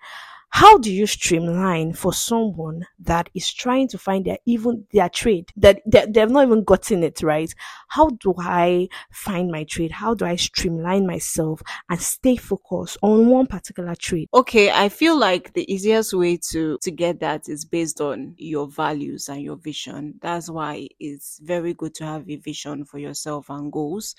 How 0.51 0.77
do 0.77 0.91
you 0.91 1.05
streamline 1.05 1.93
for 1.93 2.11
someone 2.13 2.85
that 2.99 3.29
is 3.35 3.51
trying 3.53 3.87
to 3.89 3.97
find 3.97 4.25
their 4.25 4.37
even 4.45 4.85
their 4.91 5.09
trade 5.09 5.51
that 5.55 5.81
they, 5.85 6.05
they've 6.09 6.29
not 6.29 6.45
even 6.45 6.63
gotten 6.63 7.03
it 7.03 7.21
right? 7.21 7.53
How 7.89 8.09
do 8.09 8.33
i 8.37 8.87
find 9.11 9.51
my 9.51 9.63
trade? 9.63 9.91
How 9.91 10.13
do 10.13 10.25
i 10.25 10.35
streamline 10.35 11.05
myself 11.05 11.61
and 11.89 11.99
stay 12.01 12.35
focused 12.35 12.97
on 13.01 13.27
one 13.27 13.47
particular 13.47 13.95
trade? 13.95 14.27
Okay 14.33 14.71
i 14.71 14.89
feel 14.89 15.17
like 15.17 15.53
the 15.53 15.71
easiest 15.71 16.13
way 16.13 16.37
to 16.51 16.77
to 16.81 16.91
get 16.91 17.19
that 17.19 17.47
is 17.47 17.65
based 17.65 18.01
on 18.01 18.33
your 18.37 18.67
values 18.67 19.29
and 19.29 19.41
your 19.41 19.55
vision. 19.55 20.15
That's 20.21 20.49
why 20.49 20.89
it's 20.99 21.39
very 21.43 21.73
good 21.73 21.93
to 21.95 22.05
have 22.05 22.29
a 22.29 22.35
vision 22.37 22.85
for 22.85 22.97
yourself 22.97 23.49
and 23.49 23.71
goals 23.71 24.15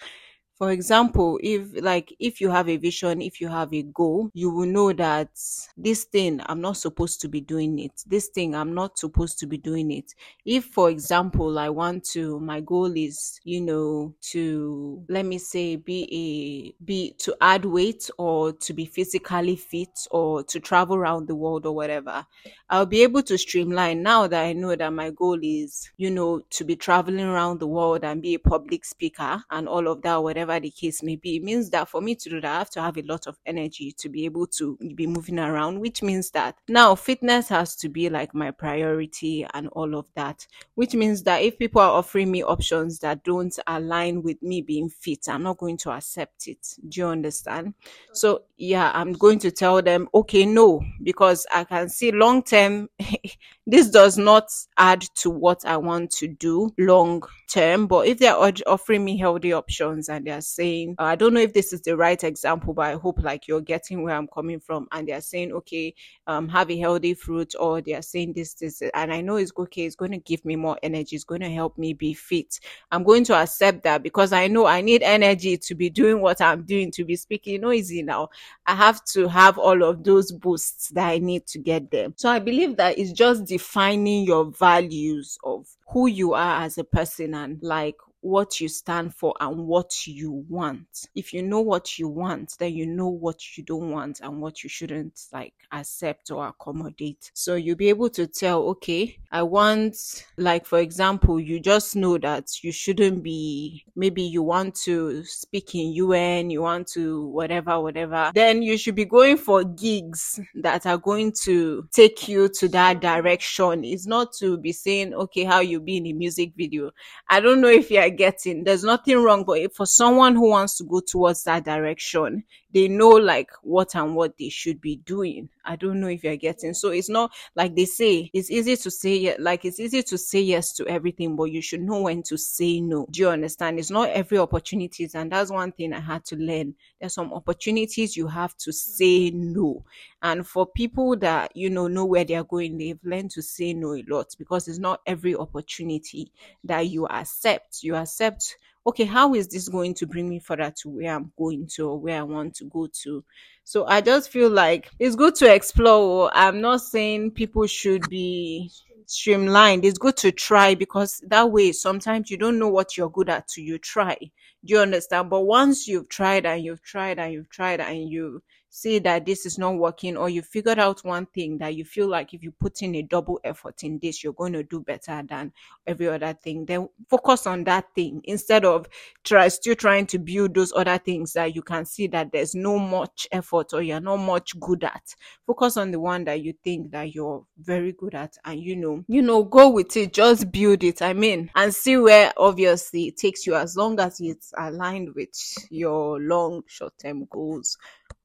for 0.61 0.73
example, 0.73 1.41
if 1.43 1.69
like 1.83 2.15
if 2.21 2.39
you 2.39 2.51
have 2.51 2.69
a 2.69 2.77
vision, 2.77 3.23
if 3.23 3.41
you 3.41 3.49
have 3.49 3.73
a 3.73 3.83
goal, 3.83 4.31
you 4.35 4.51
will 4.51 4.67
know 4.67 4.93
that 4.93 5.31
this 5.75 6.05
thing 6.05 6.43
I'm 6.45 6.61
not 6.61 6.77
supposed 6.77 7.23
to 7.23 7.29
be 7.29 7.41
doing 7.41 7.79
it. 7.79 8.05
This 8.07 8.27
thing 8.29 8.55
I'm 8.55 8.75
not 8.75 8.99
supposed 8.99 9.39
to 9.39 9.47
be 9.47 9.57
doing 9.57 9.91
it. 9.91 10.15
If 10.45 10.67
for 10.67 10.91
example, 10.91 11.59
I 11.59 11.71
want 11.71 12.05
to 12.13 12.39
my 12.41 12.61
goal 12.61 12.93
is, 12.95 13.41
you 13.43 13.63
know, 13.63 14.15
to 14.33 15.03
let 15.09 15.25
me 15.25 15.39
say 15.39 15.77
be 15.77 16.03
a 16.13 16.85
be 16.85 17.15
to 17.21 17.35
add 17.41 17.65
weight 17.65 18.11
or 18.19 18.53
to 18.53 18.75
be 18.75 18.85
physically 18.85 19.57
fit 19.57 19.99
or 20.11 20.43
to 20.43 20.61
travel 20.61 20.97
around 20.97 21.27
the 21.27 21.35
world 21.37 21.65
or 21.65 21.75
whatever. 21.75 22.27
I'll 22.69 22.85
be 22.87 23.03
able 23.03 23.23
to 23.25 23.39
streamline 23.39 24.03
now 24.03 24.27
that 24.27 24.45
I 24.45 24.53
know 24.53 24.77
that 24.77 24.93
my 24.93 25.09
goal 25.11 25.39
is, 25.43 25.91
you 25.97 26.11
know, 26.11 26.41
to 26.51 26.65
be 26.65 26.77
traveling 26.77 27.25
around 27.27 27.61
the 27.61 27.67
world 27.67 28.05
and 28.05 28.21
be 28.21 28.35
a 28.35 28.39
public 28.39 28.85
speaker 28.85 29.43
and 29.51 29.67
all 29.67 29.89
of 29.89 30.03
that, 30.03 30.23
whatever 30.23 30.50
whatever 30.51 30.61
the 30.63 30.71
case 30.71 31.03
may 31.03 31.17
be. 31.17 31.37
It 31.37 31.45
means 31.45 31.71
that 31.71 31.89
for 31.89 32.01
me 32.01 32.15
to 32.17 32.29
do 32.29 32.41
that, 32.41 32.51
I 32.51 32.59
have 32.59 32.71
to 32.71 32.83
have 32.83 32.97
a 32.99 33.03
lot 33.03 33.27
of 33.27 33.39
energy 33.47 33.93
to 33.99 34.09
be 34.09 34.25
able 34.25 34.47
to 34.59 34.77
be 34.95 35.07
moving 35.07 35.39
around, 35.39 35.81
which 35.81 36.03
means 36.03 36.31
that 36.33 36.57
now 36.69 36.95
fitness 36.95 37.49
has 37.49 37.77
to 37.77 37.89
be 37.89 38.09
like 38.09 38.35
my 38.35 38.51
priority 38.51 39.47
and 39.55 39.69
all 39.69 39.95
of 39.95 40.07
that, 40.17 40.47
which 40.75 40.95
means 40.95 41.23
that 41.25 41.43
if 41.43 41.59
people 41.59 41.81
are 41.81 41.91
offering 41.93 42.31
me 42.31 42.43
options 42.43 42.99
that 43.01 43.25
don't 43.25 43.57
align 43.67 44.23
with 44.23 44.43
me 44.43 44.61
being 44.61 44.89
fit, 44.89 45.29
I'm 45.29 45.43
not 45.43 45.59
going 45.59 45.77
to 45.79 45.91
accept 45.91 46.49
it. 46.49 46.75
Do 46.89 47.01
you 47.01 47.07
understand? 47.07 47.75
So, 48.13 48.43
yeah, 48.57 48.91
I'm 48.95 49.13
going 49.13 49.39
to 49.41 49.51
tell 49.51 49.81
them, 49.83 50.09
okay, 50.15 50.45
no, 50.45 50.83
because 51.03 51.47
I 51.53 51.65
can 51.65 51.89
see 51.89 52.13
long 52.13 52.43
term, 52.43 52.89
this 53.67 53.91
does 53.91 54.19
not 54.19 54.51
add 54.77 55.03
to 55.17 55.31
what 55.31 55.65
I 55.65 55.77
want 55.77 56.11
to 56.13 56.29
do 56.29 56.73
long 56.79 57.23
term. 57.51 57.87
But 57.87 58.07
if 58.07 58.19
they're 58.19 58.37
offering 58.67 59.05
me 59.05 59.19
healthy 59.19 59.53
options 59.53 60.09
and 60.09 60.27
they're 60.27 60.41
saying, 60.41 60.95
uh, 60.99 61.05
I 61.05 61.17
don't 61.17 61.35
know 61.35 61.41
if 61.41 61.53
this 61.53 61.73
is 61.73 61.83
the 61.83 61.97
right 61.97 62.23
example, 62.23 62.73
but 62.73 62.87
I 62.87 62.93
hope 62.95 63.23
like 63.23 63.49
you're 63.49 63.61
getting 63.61 64.03
where 64.03 64.15
I'm 64.15 64.29
coming 64.29 64.61
from. 64.61 64.89
And 64.93 65.09
they're 65.09 65.21
saying, 65.21 65.53
okay, 65.53 65.95
um, 66.27 66.49
have 66.49 66.71
a 66.71 66.79
healthy 66.79 67.15
fruit, 67.15 67.55
or 67.59 67.81
they're 67.81 68.03
saying 68.03 68.35
this, 68.35 68.55
this, 68.55 68.83
and 68.95 69.13
I 69.13 69.21
know 69.21 69.37
it's 69.37 69.53
okay. 69.59 69.85
It's 69.85 69.97
going 69.97 70.13
to 70.13 70.19
give 70.19 70.45
me 70.45 70.57
more 70.57 70.79
energy. 70.83 71.17
It's 71.17 71.25
going 71.25 71.41
to 71.41 71.51
help 71.51 71.77
me 71.77 71.93
be 71.93 72.15
fit. 72.15 72.61
I'm 72.93 73.03
going 73.03 73.25
to 73.25 73.35
accept 73.35 73.83
that 73.83 74.03
because 74.03 74.33
I 74.33 74.47
know 74.47 74.67
I 74.67 74.81
need 74.81 75.03
energy 75.03 75.59
to 75.59 75.75
be 75.75 75.91
doing 75.91 76.21
what 76.21 76.41
I'm 76.41 76.63
doing, 76.63 76.91
to 76.93 77.05
be 77.05 77.17
speaking 77.17 77.61
noisy 77.61 78.03
now. 78.03 78.29
I 78.67 78.75
have 78.75 79.05
to 79.07 79.27
have 79.29 79.59
all 79.59 79.83
of 79.83 80.05
those 80.05 80.31
boosts 80.31 80.89
that 80.91 81.09
I 81.09 81.19
need 81.19 81.47
to 81.49 81.59
get 81.59 81.91
them. 81.91 82.15
So 82.17 82.31
I 82.31 82.39
believe 82.39 82.77
that 82.77 82.99
it's 82.99 83.13
just 83.13 83.45
defining 83.45 84.25
your 84.25 84.45
values 84.53 85.39
of 85.43 85.67
who 85.89 86.07
you 86.07 86.35
are 86.35 86.63
as 86.63 86.79
a 86.79 86.85
person 86.85 87.35
like 87.63 87.97
what 88.21 88.61
you 88.61 88.69
stand 88.69 89.15
for 89.15 89.35
and 89.41 89.67
what 89.67 90.07
you 90.07 90.45
want. 90.49 91.09
If 91.15 91.33
you 91.33 91.43
know 91.43 91.61
what 91.61 91.99
you 91.99 92.09
want, 92.09 92.57
then 92.59 92.75
you 92.75 92.87
know 92.87 93.09
what 93.09 93.57
you 93.57 93.65
don't 93.65 93.91
want 93.91 94.21
and 94.21 94.41
what 94.41 94.63
you 94.63 94.69
shouldn't 94.69 95.21
like 95.33 95.55
accept 95.73 96.31
or 96.31 96.47
accommodate. 96.49 97.31
So 97.35 97.55
you'll 97.55 97.77
be 97.77 97.89
able 97.89 98.11
to 98.11 98.27
tell, 98.27 98.63
okay, 98.69 99.19
I 99.31 99.43
want, 99.43 99.97
like, 100.37 100.67
for 100.67 100.79
example, 100.79 101.41
you 101.41 101.61
just 101.61 101.97
know 101.97 102.19
that 102.19 102.63
you 102.63 102.73
shouldn't 102.73 103.23
be, 103.23 103.85
maybe 103.97 104.23
you 104.23 104.43
want 104.43 104.75
to 104.77 105.25
speak 105.25 105.75
in 105.75 105.93
UN, 105.93 106.51
you 106.51 106.63
want 106.63 106.89
to 106.89 107.27
whatever, 107.29 107.81
whatever, 107.81 108.31
then 108.35 108.63
you 108.63 108.77
should 108.77 108.95
be 108.95 109.05
going 109.05 109.37
for 109.37 109.65
gigs 109.65 110.41
that 110.57 110.87
are 110.87 110.99
going 110.99 111.33
to 111.45 111.89
take 111.93 112.29
you 112.29 112.49
to 112.49 112.69
that 112.69 113.01
direction. 113.01 113.85
It's 113.85 114.07
not 114.07 114.33
to 114.35 114.59
be 114.59 114.73
saying, 114.73 115.15
okay, 115.15 115.45
how 115.45 115.61
you 115.61 115.81
be 115.81 115.97
in 115.97 116.07
a 116.07 116.13
music 116.13 116.53
video. 116.57 116.91
I 117.29 117.41
don't 117.41 117.61
know 117.61 117.69
if 117.69 117.91
you're 117.91 118.10
getting. 118.11 118.65
There's 118.65 118.85
nothing 118.85 119.19
wrong, 119.23 119.45
but 119.45 119.75
for 119.75 119.87
someone 119.87 120.35
who 120.35 120.51
wants 120.51 120.77
to 120.79 120.85
go 120.85 121.01
towards 121.01 121.45
that 121.45 121.65
direction, 121.65 122.45
they 122.73 122.89
know 122.89 123.11
like 123.11 123.51
what 123.63 123.95
and 123.95 124.15
what 124.15 124.37
they 124.39 124.49
should 124.49 124.81
be 124.81 124.97
doing. 124.97 125.49
I 125.65 125.77
don't 125.77 126.01
know 126.01 126.09
if 126.09 126.25
you're 126.25 126.37
getting. 126.37 126.75
So 126.75 126.91
it's 126.91 127.09
not 127.09 127.33
like 127.55 127.75
they 127.75 127.85
say, 127.85 128.31
it's 128.33 128.51
easy 128.51 128.77
to 128.77 128.91
say, 128.91 129.37
like 129.39 129.65
it's 129.65 129.81
easy 129.81 130.03
to 130.03 130.19
say 130.19 130.41
yes 130.41 130.73
to 130.75 130.87
everything, 130.87 131.37
but 131.37 131.45
you 131.45 131.63
should 131.63 131.83
know 131.83 132.03
when 132.03 132.23
to 132.25 132.37
say 132.37 132.81
no. 132.81 133.07
Do 133.11 133.21
you 133.21 133.29
understand? 133.29 133.79
It's 133.79 133.91
not 133.91 134.11
every 134.11 134.39
opportunities. 134.39 135.15
And 135.15 135.33
that's 135.33 135.51
one 135.51 135.73
thing 135.73 135.93
I 135.93 136.01
had 136.01 136.25
to 136.27 136.37
learn. 136.37 136.75
There's 137.01 137.15
some 137.15 137.33
opportunities 137.33 138.17
you 138.17 138.27
have 138.29 138.57
to 138.59 138.73
say 138.73 139.31
no. 139.31 139.85
And 140.23 140.47
for 140.47 140.67
people 140.67 141.17
that, 141.17 141.57
you 141.57 141.71
know, 141.71 141.89
know 141.89 142.05
where 142.05 142.25
they're 142.25 142.45
going, 142.45 142.79
they've 142.79 142.99
learned 143.05 143.31
to 143.33 143.43
say 143.43 143.73
no 143.73 143.95
a 143.95 144.05
lot 144.09 144.35
because 144.39 144.69
it's 144.69 144.79
not 144.79 145.01
every 145.07 145.35
opportunity 145.35 146.33
that 146.65 146.89
you 146.89 147.07
accept. 147.07 147.83
You 147.83 147.97
accept 147.97 148.57
okay, 148.87 149.05
how 149.05 149.35
is 149.35 149.49
this 149.49 149.69
going 149.69 149.95
to 149.95 150.07
bring 150.07 150.29
me 150.29 150.39
further 150.39 150.73
to 150.83 150.89
where 150.89 151.15
I'm 151.15 151.33
going 151.39 151.67
to 151.75 151.89
or 151.89 151.99
where 151.99 152.19
I 152.19 152.23
want 152.23 152.55
to 152.57 152.65
go 152.65 152.89
to? 153.03 153.25
So 153.65 153.87
I 153.87 154.01
just 154.01 154.31
feel 154.31 154.51
like 154.51 154.91
it's 154.99 155.17
good 155.17 155.35
to 155.37 155.53
explore. 155.53 156.27
Oh. 156.27 156.31
I'm 156.33 156.61
not 156.61 156.81
saying 156.81 157.33
people 157.33 157.67
should 157.67 158.09
be 158.09 158.71
streamlined. 159.07 159.85
It's 159.85 159.99
good 159.99 160.17
to 160.19 160.33
try 160.33 160.75
because 160.75 161.23
that 161.27 161.51
way 161.51 161.73
sometimes 161.73 162.31
you 162.31 162.37
don't 162.37 162.59
know 162.59 162.69
what 162.69 162.97
you're 162.97 163.11
good 163.11 163.29
at 163.29 163.49
till 163.49 163.65
you 163.65 163.79
try. 163.79 164.17
Do 164.65 164.75
you 164.75 164.79
understand? 164.79 165.31
But 165.31 165.43
once 165.43 165.87
you've 165.89 166.09
tried 166.09 166.47
and 166.47 166.63
you've 166.63 166.83
tried 166.83 167.19
and 167.19 167.33
you've 167.33 167.51
tried 167.51 167.81
and 167.81 168.09
you 168.09 168.43
see 168.71 169.01
that 169.01 169.27
this 169.27 169.45
is 169.45 169.59
not 169.59 169.77
working 169.77 170.17
or 170.17 170.29
you 170.29 170.43
figured 170.43 170.79
out 170.79 171.05
one 171.05 171.27
thing 171.27 171.59
that 171.59 171.75
you 171.75 171.85
feel 171.85 172.09
like 172.09 172.33
if 172.33 172.43
you 172.43 172.53
put 172.53 172.83
in 172.83 172.95
a 172.95 173.03
double 173.03 173.41
effort 173.45 173.83
in 173.83 173.99
this 174.01 174.23
you're 174.23 174.33
going 174.33 174.53
to 174.53 174.63
do 174.63 174.81
better 174.81 175.23
than 175.29 175.53
every 175.87 176.09
other 176.09 176.33
thing 176.33 176.65
then 176.65 176.89
focus 177.09 177.47
on 177.47 177.65
that 177.65 177.85
thing 177.95 178.21
instead 178.25 178.65
of 178.65 178.87
try 179.25 179.49
still 179.49 179.75
trying 179.75 180.07
to 180.07 180.19
build 180.19 180.55
those 180.55 180.73
other 180.75 180.99
things 180.99 181.33
that 181.33 181.55
you 181.55 181.63
can 181.63 181.85
see 181.85 182.07
that 182.07 182.31
there's 182.33 182.55
no 182.55 182.79
much 182.79 183.27
effort 183.33 183.73
or 183.73 183.83
you're 183.83 184.01
not 184.01 184.17
much 184.17 184.59
good 184.61 184.85
at. 184.85 185.15
Focus 185.47 185.77
on 185.77 185.91
the 185.91 185.99
one 185.99 186.25
that 186.25 186.41
you 186.41 186.55
think 186.63 186.93
that 186.93 187.13
you're 187.13 187.45
very 187.59 187.93
good 187.93 188.15
at 188.15 188.37
and 188.45 188.61
you 188.61 188.77
know 188.77 189.05
you 189.09 189.21
know 189.21 189.43
go 189.43 189.69
with 189.69 189.97
it 189.97 190.13
just 190.13 190.51
build 190.51 190.83
it 190.83 191.03
i 191.03 191.13
mean 191.13 191.51
and 191.55 191.75
see 191.75 191.97
where 191.97 192.33
obviously 192.37 193.09
it 193.09 193.17
takes 193.17 193.47
you 193.47 193.55
as 193.55 193.77
long 193.77 193.99
as 194.01 194.21
it's 194.21 194.53
aligned 194.57 195.15
with 195.15 195.31
your 195.71 196.19
long 196.21 196.63
short-term 196.67 197.27
goals 197.31 197.77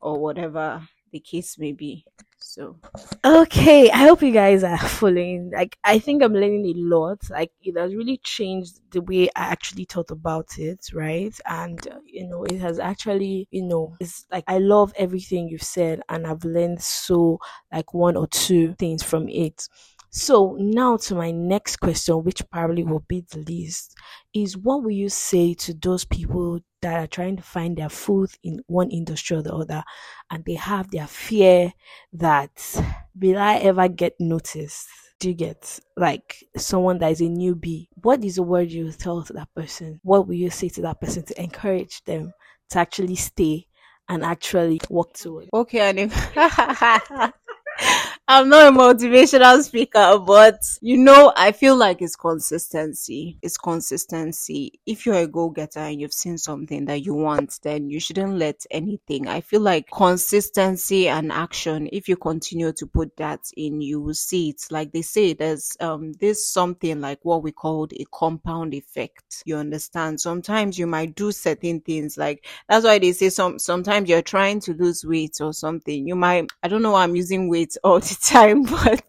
or 0.05 0.19
whatever 0.19 0.87
the 1.11 1.19
case 1.19 1.57
may 1.57 1.71
be. 1.71 2.05
So 2.39 2.77
okay, 3.25 3.89
I 3.89 3.97
hope 3.97 4.21
you 4.21 4.31
guys 4.31 4.63
are 4.63 4.77
following. 4.99 5.51
Like 5.51 5.77
I 5.83 5.97
think 5.97 6.21
I'm 6.21 6.33
learning 6.33 6.65
a 6.67 6.73
lot. 6.75 7.19
Like 7.29 7.51
it 7.63 7.75
has 7.77 7.95
really 7.95 8.19
changed 8.23 8.79
the 8.91 9.01
way 9.01 9.29
I 9.35 9.45
actually 9.45 9.85
thought 9.85 10.11
about 10.11 10.59
it, 10.59 10.79
right? 10.93 11.33
And 11.47 11.79
uh, 11.87 11.99
you 12.05 12.27
know, 12.27 12.43
it 12.43 12.59
has 12.59 12.77
actually, 12.77 13.47
you 13.49 13.63
know, 13.63 13.95
it's 13.99 14.25
like 14.31 14.43
I 14.47 14.59
love 14.59 14.93
everything 14.95 15.49
you've 15.49 15.63
said 15.63 16.01
and 16.07 16.27
I've 16.27 16.45
learned 16.45 16.81
so 16.83 17.39
like 17.73 17.93
one 17.95 18.15
or 18.15 18.27
two 18.27 18.75
things 18.77 19.01
from 19.01 19.27
it. 19.27 19.67
So 20.11 20.55
now 20.59 20.97
to 20.97 21.15
my 21.15 21.31
next 21.31 21.77
question, 21.77 22.23
which 22.23 22.41
probably 22.49 22.83
will 22.83 23.03
be 23.07 23.25
the 23.31 23.39
least, 23.39 23.95
is 24.33 24.55
what 24.57 24.81
will 24.83 24.91
you 24.91 25.09
say 25.09 25.53
to 25.55 25.73
those 25.73 26.05
people 26.05 26.59
that 26.85 27.03
are 27.03 27.07
trying 27.07 27.35
to 27.35 27.41
find 27.41 27.75
their 27.75 27.89
food 27.89 28.29
in 28.43 28.61
one 28.67 28.91
industry 28.91 29.35
or 29.35 29.41
the 29.41 29.51
other 29.51 29.83
and 30.29 30.45
they 30.45 30.53
have 30.53 30.91
their 30.91 31.07
fear 31.07 31.73
that 32.13 32.79
will 33.19 33.39
I 33.39 33.55
ever 33.55 33.87
get 33.87 34.13
noticed? 34.19 34.87
Do 35.19 35.29
you 35.29 35.33
get 35.33 35.79
like 35.97 36.43
someone 36.55 36.99
that 36.99 37.11
is 37.11 37.21
a 37.21 37.23
newbie? 37.23 37.87
What 37.95 38.23
is 38.23 38.35
the 38.35 38.43
word 38.43 38.69
you 38.69 38.91
tell 38.91 39.23
to 39.23 39.33
that 39.33 39.49
person? 39.55 39.99
What 40.03 40.27
will 40.27 40.35
you 40.35 40.51
say 40.51 40.69
to 40.69 40.81
that 40.83 41.01
person 41.01 41.23
to 41.23 41.41
encourage 41.41 42.03
them 42.03 42.31
to 42.69 42.79
actually 42.79 43.15
stay 43.15 43.65
and 44.07 44.23
actually 44.23 44.79
walk 44.87 45.13
towards? 45.13 45.49
Okay, 45.51 45.79
Annie. 45.79 46.11
I'm 48.27 48.49
not 48.49 48.73
a 48.73 48.75
motivational 48.75 49.61
speaker, 49.61 50.17
but 50.17 50.63
you 50.81 50.97
know, 50.97 51.31
I 51.35 51.51
feel 51.51 51.75
like 51.75 52.01
it's 52.01 52.15
consistency. 52.15 53.37
It's 53.43 53.55
consistency. 53.55 54.79
If 54.87 55.05
you're 55.05 55.13
a 55.13 55.27
go 55.27 55.49
getter 55.51 55.81
and 55.81 56.01
you've 56.01 56.11
seen 56.11 56.39
something 56.39 56.85
that 56.85 57.05
you 57.05 57.13
want, 57.13 57.59
then 57.61 57.87
you 57.91 57.99
shouldn't 57.99 58.33
let 58.39 58.65
anything. 58.71 59.27
I 59.27 59.41
feel 59.41 59.61
like 59.61 59.91
consistency 59.91 61.07
and 61.07 61.31
action, 61.31 61.87
if 61.91 62.09
you 62.09 62.17
continue 62.17 62.71
to 62.73 62.87
put 62.87 63.15
that 63.17 63.41
in, 63.55 63.79
you 63.79 64.01
will 64.01 64.15
see 64.15 64.49
it. 64.49 64.65
Like 64.71 64.91
they 64.91 65.03
say, 65.03 65.33
there's 65.33 65.77
um 65.79 66.13
this 66.13 66.49
something 66.49 66.99
like 67.01 67.19
what 67.21 67.43
we 67.43 67.51
called 67.51 67.93
a 67.93 68.05
compound 68.11 68.73
effect. 68.73 69.43
You 69.45 69.57
understand? 69.57 70.19
Sometimes 70.19 70.79
you 70.79 70.87
might 70.87 71.13
do 71.13 71.31
certain 71.31 71.79
things, 71.79 72.17
like 72.17 72.47
that's 72.67 72.85
why 72.85 72.97
they 72.97 73.11
say 73.11 73.29
some 73.29 73.59
sometimes 73.59 74.09
you're 74.09 74.23
trying 74.23 74.61
to 74.61 74.73
lose 74.73 75.05
weight 75.05 75.37
or 75.41 75.53
something. 75.53 76.07
You 76.07 76.15
might 76.15 76.49
I 76.63 76.69
don't 76.69 76.81
know 76.81 76.95
I'm 76.95 77.15
using 77.15 77.49
weight 77.49 77.77
all 77.83 77.99
the 77.99 78.14
time, 78.23 78.63
but 78.63 79.03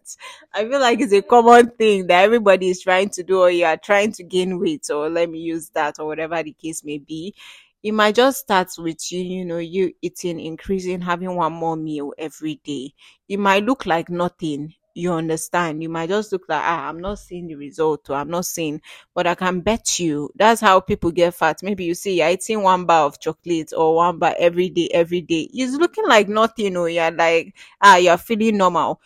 I 0.53 0.67
feel 0.67 0.79
like 0.79 0.99
it's 1.01 1.13
a 1.13 1.21
common 1.21 1.69
thing 1.71 2.07
that 2.07 2.23
everybody 2.23 2.69
is 2.69 2.81
trying 2.81 3.09
to 3.11 3.23
do, 3.23 3.39
or 3.41 3.49
you 3.51 3.65
are 3.65 3.77
trying 3.77 4.11
to 4.13 4.23
gain 4.23 4.59
weight, 4.59 4.89
or 4.89 5.09
let 5.09 5.29
me 5.29 5.39
use 5.39 5.69
that, 5.69 5.99
or 5.99 6.07
whatever 6.07 6.41
the 6.43 6.53
case 6.53 6.83
may 6.83 6.97
be. 6.97 7.33
It 7.83 7.91
might 7.93 8.15
just 8.15 8.39
start 8.39 8.69
with 8.77 9.11
you, 9.11 9.19
you 9.21 9.45
know, 9.45 9.59
you 9.59 9.93
eating, 10.01 10.39
increasing, 10.39 11.01
having 11.01 11.35
one 11.35 11.53
more 11.53 11.75
meal 11.77 12.13
every 12.17 12.55
day. 12.63 12.93
It 13.29 13.39
might 13.39 13.63
look 13.63 13.85
like 13.85 14.09
nothing 14.09 14.73
you 14.97 15.13
understand. 15.13 15.81
You 15.83 15.89
might 15.89 16.09
just 16.09 16.31
look 16.31 16.43
like, 16.49 16.61
ah, 16.63 16.89
I'm 16.89 16.99
not 16.99 17.19
seeing 17.19 17.47
the 17.47 17.55
result 17.55 18.09
or 18.09 18.15
I'm 18.15 18.29
not 18.29 18.45
seeing, 18.45 18.81
but 19.13 19.27
I 19.27 19.35
can 19.35 19.61
bet 19.61 19.99
you 19.99 20.29
that's 20.35 20.61
how 20.61 20.79
people 20.79 21.11
get 21.11 21.33
fat. 21.35 21.61
Maybe 21.63 21.85
you 21.85 21.93
see 21.95 22.17
you're 22.17 22.29
eating 22.29 22.63
one 22.63 22.85
bar 22.85 23.05
of 23.05 23.19
chocolate 23.19 23.71
or 23.75 23.95
one 23.95 24.19
bar 24.19 24.35
every 24.37 24.69
day, 24.69 24.89
every 24.93 25.21
day. 25.21 25.49
It's 25.53 25.73
looking 25.75 26.07
like 26.07 26.27
nothing 26.27 26.75
or 26.77 26.89
you're 26.89 27.11
like, 27.11 27.55
ah, 27.81 27.97
you're 27.97 28.17
feeling 28.17 28.57
normal. 28.57 29.01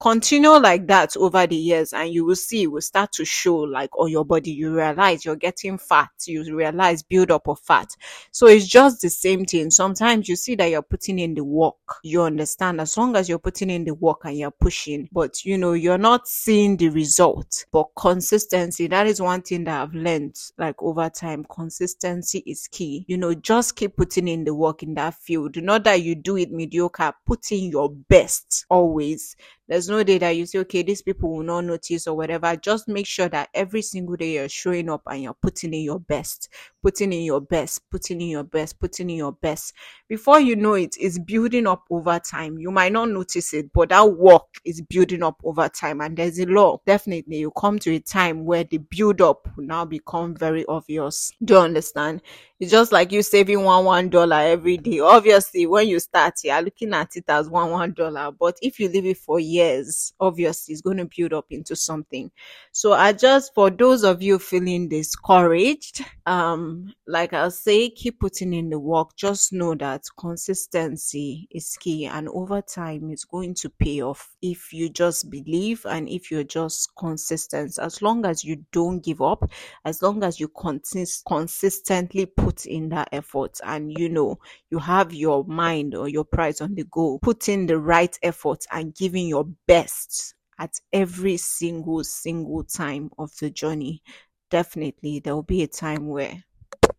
Continue 0.00 0.58
like 0.58 0.86
that 0.86 1.14
over 1.18 1.46
the 1.46 1.56
years 1.56 1.92
and 1.92 2.10
you 2.10 2.24
will 2.24 2.34
see 2.34 2.62
it 2.62 2.68
will 2.68 2.80
start 2.80 3.12
to 3.12 3.24
show 3.26 3.56
like 3.56 3.90
on 3.98 4.10
your 4.10 4.24
body. 4.24 4.50
You 4.50 4.74
realize 4.74 5.26
you're 5.26 5.36
getting 5.36 5.76
fat. 5.76 6.08
You 6.26 6.42
realize 6.56 7.02
build 7.02 7.30
up 7.30 7.46
of 7.48 7.60
fat. 7.60 7.94
So 8.32 8.46
it's 8.46 8.66
just 8.66 9.02
the 9.02 9.10
same 9.10 9.44
thing. 9.44 9.70
Sometimes 9.70 10.26
you 10.26 10.36
see 10.36 10.54
that 10.54 10.70
you're 10.70 10.80
putting 10.80 11.18
in 11.18 11.34
the 11.34 11.44
work. 11.44 11.74
You 12.02 12.22
understand. 12.22 12.80
As 12.80 12.96
long 12.96 13.14
as 13.14 13.28
you're 13.28 13.38
putting 13.38 13.68
in 13.68 13.84
the 13.84 13.92
work 13.92 14.22
and 14.24 14.38
you're 14.38 14.50
pushing 14.50 15.06
but 15.12 15.44
you 15.44 15.58
know 15.58 15.74
you're 15.74 15.98
not 15.98 16.26
seeing 16.26 16.78
the 16.78 16.88
result. 16.88 17.66
But 17.70 17.88
consistency 17.94 18.86
that 18.86 19.06
is 19.06 19.20
one 19.20 19.42
thing 19.42 19.64
that 19.64 19.82
i've 19.82 19.94
learned 19.94 20.36
like 20.56 20.82
over 20.82 21.10
time. 21.10 21.44
Consistency 21.44 22.42
is 22.46 22.68
key. 22.68 23.04
You 23.06 23.18
know 23.18 23.34
just 23.34 23.76
keep 23.76 23.96
putting 23.98 24.28
in 24.28 24.44
the 24.44 24.54
work 24.54 24.82
in 24.82 24.94
that 24.94 25.12
field. 25.12 25.56
Not 25.62 25.84
that 25.84 26.00
you 26.02 26.14
do 26.14 26.38
it 26.38 26.50
mediocre. 26.50 27.12
Put 27.26 27.52
in 27.52 27.70
your 27.70 27.90
best 27.90 28.64
always 28.70 29.36
there's 29.70 29.88
no 29.88 30.02
day 30.02 30.18
that 30.18 30.30
you 30.30 30.46
say, 30.46 30.58
okay, 30.58 30.82
these 30.82 31.00
people 31.00 31.30
will 31.30 31.44
not 31.44 31.64
notice 31.64 32.08
or 32.08 32.16
whatever. 32.16 32.56
Just 32.56 32.88
make 32.88 33.06
sure 33.06 33.28
that 33.28 33.50
every 33.54 33.82
single 33.82 34.16
day 34.16 34.34
you're 34.34 34.48
showing 34.48 34.90
up 34.90 35.02
and 35.06 35.22
you're 35.22 35.36
putting 35.40 35.72
in 35.72 35.82
your 35.82 36.00
best, 36.00 36.48
putting 36.82 37.12
in 37.12 37.22
your 37.22 37.40
best, 37.40 37.82
putting 37.90 38.20
in 38.20 38.28
your 38.28 38.44
best, 38.44 38.78
putting 38.80 39.10
in 39.10 39.16
your 39.16 39.32
best. 39.32 39.74
Before 40.08 40.40
you 40.40 40.56
know 40.56 40.74
it, 40.74 40.96
it's 40.98 41.18
building 41.18 41.66
up 41.66 41.84
over 41.90 42.18
time. 42.18 42.58
You 42.58 42.70
might 42.70 42.92
not 42.92 43.10
notice 43.10 43.54
it, 43.54 43.70
but 43.72 43.90
that 43.90 44.04
work 44.16 44.46
is 44.64 44.80
building 44.82 45.22
up 45.22 45.40
over 45.44 45.68
time. 45.68 46.00
And 46.00 46.16
there's 46.16 46.38
a 46.38 46.46
law. 46.46 46.78
Definitely, 46.86 47.38
you 47.38 47.50
come 47.52 47.78
to 47.80 47.94
a 47.94 48.00
time 48.00 48.44
where 48.44 48.64
the 48.64 48.78
build 48.78 49.20
up 49.20 49.48
will 49.56 49.64
now 49.66 49.84
become 49.84 50.34
very 50.34 50.64
obvious. 50.66 51.32
Do 51.44 51.54
you 51.54 51.60
understand? 51.60 52.22
It's 52.58 52.70
just 52.70 52.92
like 52.92 53.10
you 53.10 53.22
saving 53.22 53.62
one 53.64 53.84
one 53.86 54.10
dollar 54.10 54.36
every 54.36 54.76
day. 54.76 55.00
Obviously, 55.00 55.66
when 55.66 55.88
you 55.88 55.98
start, 55.98 56.34
you're 56.44 56.60
looking 56.60 56.92
at 56.92 57.16
it 57.16 57.24
as 57.28 57.48
one 57.48 57.70
one 57.70 57.92
dollar. 57.92 58.30
But 58.32 58.58
if 58.60 58.78
you 58.78 58.88
leave 58.88 59.06
it 59.06 59.16
for 59.16 59.40
years, 59.40 60.12
obviously 60.20 60.72
it's 60.72 60.82
going 60.82 60.98
to 60.98 61.08
build 61.16 61.32
up 61.32 61.46
into 61.50 61.74
something. 61.74 62.30
So 62.72 62.92
I 62.92 63.12
just 63.12 63.54
for 63.54 63.70
those 63.70 64.04
of 64.04 64.22
you 64.22 64.38
feeling 64.38 64.88
discouraged, 64.88 66.04
um, 66.26 66.69
Um, 66.70 66.94
like 67.06 67.32
I'll 67.32 67.50
say, 67.50 67.90
keep 67.90 68.20
putting 68.20 68.52
in 68.52 68.70
the 68.70 68.78
work. 68.78 69.16
Just 69.16 69.52
know 69.52 69.74
that 69.74 70.04
consistency 70.16 71.48
is 71.50 71.76
key, 71.78 72.06
and 72.06 72.28
over 72.28 72.62
time, 72.62 73.10
it's 73.10 73.24
going 73.24 73.54
to 73.54 73.70
pay 73.70 74.02
off 74.02 74.36
if 74.40 74.72
you 74.72 74.88
just 74.88 75.30
believe 75.30 75.84
and 75.86 76.08
if 76.08 76.30
you're 76.30 76.44
just 76.44 76.90
consistent. 76.96 77.78
As 77.78 78.02
long 78.02 78.24
as 78.24 78.44
you 78.44 78.64
don't 78.72 79.00
give 79.00 79.20
up, 79.20 79.50
as 79.84 80.02
long 80.02 80.22
as 80.22 80.38
you 80.38 80.48
consist 80.48 81.24
consistently 81.26 82.26
put 82.26 82.66
in 82.66 82.88
that 82.90 83.08
effort 83.12 83.58
and 83.64 83.98
you 83.98 84.08
know 84.08 84.38
you 84.70 84.78
have 84.78 85.12
your 85.12 85.44
mind 85.44 85.94
or 85.94 86.08
your 86.08 86.24
prize 86.24 86.60
on 86.60 86.74
the 86.74 86.84
goal, 86.84 87.18
put 87.20 87.48
in 87.48 87.66
the 87.66 87.78
right 87.78 88.16
effort 88.22 88.64
and 88.70 88.94
giving 88.94 89.26
your 89.26 89.44
best 89.66 90.34
at 90.58 90.78
every 90.92 91.36
single 91.36 92.04
single 92.04 92.62
time 92.62 93.10
of 93.18 93.30
the 93.40 93.50
journey 93.50 94.02
definitely 94.50 95.20
there 95.20 95.34
will 95.34 95.42
be 95.42 95.62
a 95.62 95.66
time 95.66 96.08
where 96.08 96.42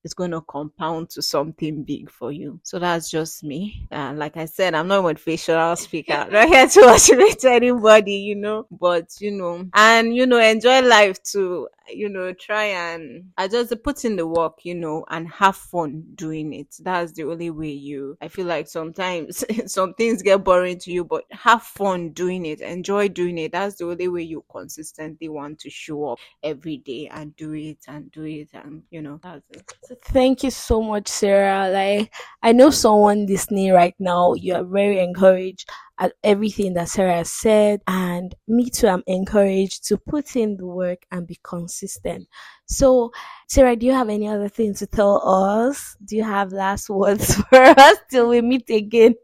it's 0.03 0.13
going 0.13 0.31
to 0.31 0.41
compound 0.41 1.09
to 1.11 1.21
something 1.21 1.83
big 1.83 2.09
for 2.09 2.31
you. 2.31 2.59
So 2.63 2.79
that's 2.79 3.09
just 3.09 3.43
me. 3.43 3.87
And 3.91 4.17
like 4.17 4.37
I 4.37 4.45
said, 4.45 4.73
I'm 4.73 4.87
not 4.87 5.05
a 5.05 5.13
motivational 5.13 5.77
speaker. 5.77 6.13
I'm 6.13 6.31
not 6.31 6.47
here 6.47 6.67
to 6.67 6.81
motivate 6.85 7.45
anybody, 7.45 8.15
you 8.15 8.35
know, 8.35 8.65
but 8.71 9.09
you 9.19 9.31
know, 9.31 9.65
and 9.73 10.15
you 10.15 10.25
know, 10.25 10.39
enjoy 10.39 10.81
life 10.81 11.21
too. 11.23 11.67
You 11.93 12.09
know, 12.09 12.33
try 12.33 12.65
and 12.65 13.31
I 13.37 13.47
just 13.47 13.73
put 13.83 14.05
in 14.05 14.15
the 14.15 14.27
work, 14.27 14.59
you 14.63 14.75
know, 14.75 15.05
and 15.09 15.27
have 15.29 15.55
fun 15.55 16.03
doing 16.15 16.53
it. 16.53 16.75
That's 16.79 17.11
the 17.13 17.23
only 17.23 17.49
way 17.49 17.71
you. 17.71 18.17
I 18.21 18.27
feel 18.27 18.45
like 18.45 18.67
sometimes 18.67 19.43
some 19.71 19.93
things 19.95 20.21
get 20.21 20.43
boring 20.43 20.79
to 20.79 20.91
you, 20.91 21.03
but 21.05 21.25
have 21.31 21.63
fun 21.63 22.09
doing 22.11 22.45
it. 22.45 22.61
Enjoy 22.61 23.07
doing 23.07 23.37
it. 23.37 23.51
That's 23.51 23.75
the 23.75 23.85
only 23.85 24.07
way 24.07 24.23
you 24.23 24.43
consistently 24.51 25.29
want 25.29 25.59
to 25.59 25.69
show 25.69 26.09
up 26.09 26.19
every 26.43 26.77
day 26.77 27.07
and 27.11 27.35
do 27.35 27.53
it 27.53 27.79
and 27.87 28.11
do 28.11 28.23
it 28.23 28.49
and 28.53 28.83
you 28.89 29.01
know 29.01 29.19
that's 29.23 29.43
it. 29.51 29.63
Thank 30.03 30.43
you 30.43 30.51
so 30.51 30.81
much, 30.81 31.07
Sarah. 31.07 31.69
Like, 31.69 32.13
I 32.41 32.51
know 32.53 32.69
someone 32.69 33.25
listening 33.25 33.71
right 33.73 33.95
now, 33.99 34.33
you 34.33 34.55
are 34.55 34.63
very 34.63 34.99
encouraged 34.99 35.69
at 36.01 36.13
everything 36.23 36.73
that 36.73 36.89
Sarah 36.89 37.23
said. 37.23 37.81
And 37.87 38.33
me 38.47 38.69
too, 38.69 38.87
I'm 38.87 39.03
encouraged 39.05 39.87
to 39.87 39.97
put 39.97 40.35
in 40.35 40.57
the 40.57 40.65
work 40.65 41.05
and 41.11 41.27
be 41.27 41.39
consistent. 41.43 42.27
So, 42.65 43.11
Sarah, 43.47 43.75
do 43.75 43.85
you 43.85 43.93
have 43.93 44.09
any 44.09 44.27
other 44.27 44.49
thing 44.49 44.73
to 44.75 44.87
tell 44.87 45.21
us? 45.25 45.95
Do 46.03 46.15
you 46.17 46.23
have 46.23 46.51
last 46.51 46.89
words 47.01 47.35
for 47.35 47.61
us 47.61 47.97
till 48.09 48.29
we 48.29 48.41
meet 48.41 48.69
again? 48.69 49.15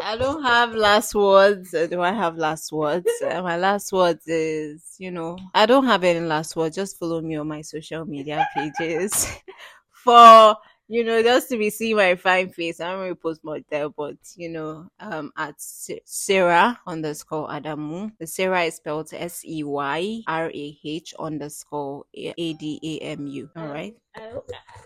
I 0.00 0.16
don't 0.16 0.42
have 0.42 0.74
last 0.74 1.14
words. 1.14 1.72
Do 1.72 2.00
I 2.00 2.12
have 2.12 2.36
last 2.36 2.72
words? 2.72 3.08
Uh, 3.22 3.42
my 3.42 3.56
last 3.58 3.92
words 3.92 4.26
is, 4.26 4.94
you 4.98 5.10
know, 5.10 5.36
I 5.54 5.66
don't 5.66 5.86
have 5.86 6.04
any 6.04 6.20
last 6.20 6.56
words. 6.56 6.76
Just 6.76 6.98
follow 6.98 7.20
me 7.20 7.36
on 7.36 7.48
my 7.48 7.62
social 7.62 8.04
media 8.06 8.48
pages 8.54 9.26
for 9.92 10.56
you 10.92 11.04
know 11.04 11.22
just 11.22 11.48
to 11.48 11.56
be 11.58 11.70
seeing 11.70 11.96
my 11.96 12.14
fine 12.16 12.50
face. 12.50 12.80
I 12.80 12.90
don't 12.90 13.00
really 13.00 13.14
post 13.14 13.42
much 13.44 13.62
there, 13.70 13.88
but 13.88 14.16
you 14.36 14.48
know, 14.50 14.88
um, 15.00 15.32
at 15.36 15.54
Sarah 15.58 16.78
underscore 16.86 17.48
Adamu. 17.48 18.12
The 18.18 18.26
Sarah 18.26 18.64
is 18.64 18.76
spelled 18.76 19.10
S 19.12 19.42
E 19.44 19.64
Y 19.64 20.22
R 20.26 20.50
A 20.50 20.78
H 20.84 21.14
underscore 21.18 22.04
A 22.14 22.52
D 22.54 22.78
A 22.82 23.04
M 23.04 23.26
U. 23.26 23.50
All 23.56 23.66
right. 23.68 23.94
I, 24.14 24.32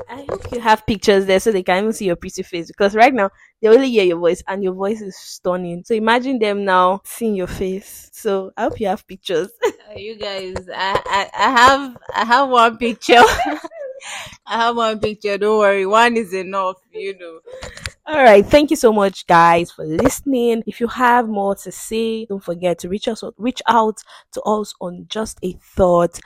I 0.09 0.27
hope 0.31 0.53
you 0.53 0.61
have 0.61 0.87
pictures 0.87 1.27
there 1.27 1.41
so 1.41 1.51
they 1.51 1.65
can 1.65 1.79
even 1.83 1.93
see 1.93 2.07
your 2.07 2.17
pretty 2.17 2.43
face 2.45 2.69
because 2.69 2.95
right 2.95 3.13
now 3.13 3.31
they 3.61 3.69
only 3.69 3.91
hear 3.91 4.05
your 4.05 4.19
voice 4.19 4.43
and 4.47 4.63
your 4.63 4.75
voice 4.75 5.01
is 5.01 5.17
stunning. 5.17 5.83
So 5.85 5.95
imagine 5.95 6.39
them 6.39 6.65
now 6.65 7.01
seeing 7.05 7.35
your 7.35 7.49
face. 7.49 8.11
So 8.13 8.53
I 8.57 8.63
hope 8.65 8.79
you 8.81 8.87
have 8.87 9.07
pictures. 9.07 9.49
Uh, 9.65 9.95
you 9.99 10.17
guys, 10.19 10.55
I, 10.75 11.01
I 11.07 11.31
I 11.47 11.51
have 11.51 11.97
I 12.15 12.25
have 12.25 12.49
one 12.49 12.77
picture. 12.77 13.23
I 14.47 14.57
have 14.67 14.77
one 14.77 14.99
picture. 15.01 15.39
Don't 15.39 15.59
worry, 15.59 15.87
one 15.87 16.17
is 16.17 16.33
enough. 16.33 16.77
You 16.93 17.19
know. 17.19 17.41
All 18.07 18.23
right. 18.23 18.47
Thank 18.47 18.71
you 18.71 18.77
so 18.77 18.93
much, 18.93 19.27
guys, 19.27 19.73
for 19.73 19.85
listening. 19.85 20.63
If 20.67 20.81
you 20.81 20.87
have 20.89 21.29
more 21.29 21.57
to 21.57 21.73
say, 21.73 22.25
don't 22.27 22.43
forget 22.43 22.79
to 22.81 22.89
reach 22.89 23.09
us, 23.09 23.25
reach 23.37 23.61
out 23.67 23.99
to 24.33 24.43
us 24.43 24.75
on 24.81 25.07
just 25.09 25.39
a 25.43 25.53
thought 25.55 26.21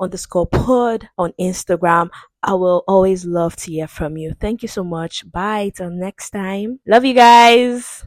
underscore 0.00 0.46
pod 0.46 1.08
on 1.16 1.32
Instagram. 1.38 2.10
I 2.42 2.54
will 2.54 2.82
always 2.88 3.24
love 3.24 3.54
to 3.56 3.70
hear 3.70 3.86
from 3.86 4.16
you. 4.16 4.34
Thank 4.40 4.62
you 4.62 4.68
so 4.68 4.82
much. 4.82 5.30
Bye. 5.30 5.70
Till 5.74 5.90
next 5.90 6.30
time. 6.30 6.80
Love 6.86 7.04
you 7.04 7.14
guys. 7.14 8.04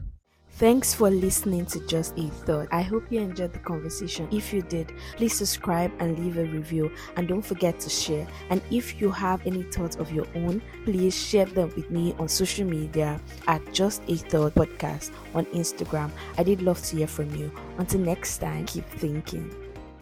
Thanks 0.56 0.94
for 0.94 1.10
listening 1.10 1.66
to 1.66 1.84
Just 1.88 2.16
a 2.16 2.28
Thought. 2.28 2.68
I 2.70 2.80
hope 2.82 3.10
you 3.10 3.18
enjoyed 3.18 3.52
the 3.52 3.58
conversation. 3.58 4.28
If 4.30 4.52
you 4.52 4.62
did, 4.62 4.92
please 5.16 5.34
subscribe 5.34 5.90
and 5.98 6.16
leave 6.16 6.38
a 6.38 6.44
review 6.44 6.92
and 7.16 7.26
don't 7.26 7.42
forget 7.42 7.80
to 7.80 7.90
share. 7.90 8.24
And 8.50 8.62
if 8.70 9.00
you 9.00 9.10
have 9.10 9.44
any 9.48 9.64
thoughts 9.64 9.96
of 9.96 10.12
your 10.12 10.26
own, 10.36 10.62
please 10.84 11.12
share 11.12 11.46
them 11.46 11.72
with 11.74 11.90
me 11.90 12.14
on 12.20 12.28
social 12.28 12.64
media 12.66 13.20
at 13.48 13.60
Just 13.72 14.02
a 14.06 14.14
Thought 14.14 14.54
Podcast 14.54 15.10
on 15.34 15.44
Instagram. 15.46 16.12
I 16.38 16.44
did 16.44 16.62
love 16.62 16.80
to 16.84 16.96
hear 16.98 17.08
from 17.08 17.34
you. 17.34 17.50
Until 17.78 18.00
next 18.00 18.38
time, 18.38 18.66
keep 18.66 18.88
thinking. 18.90 19.63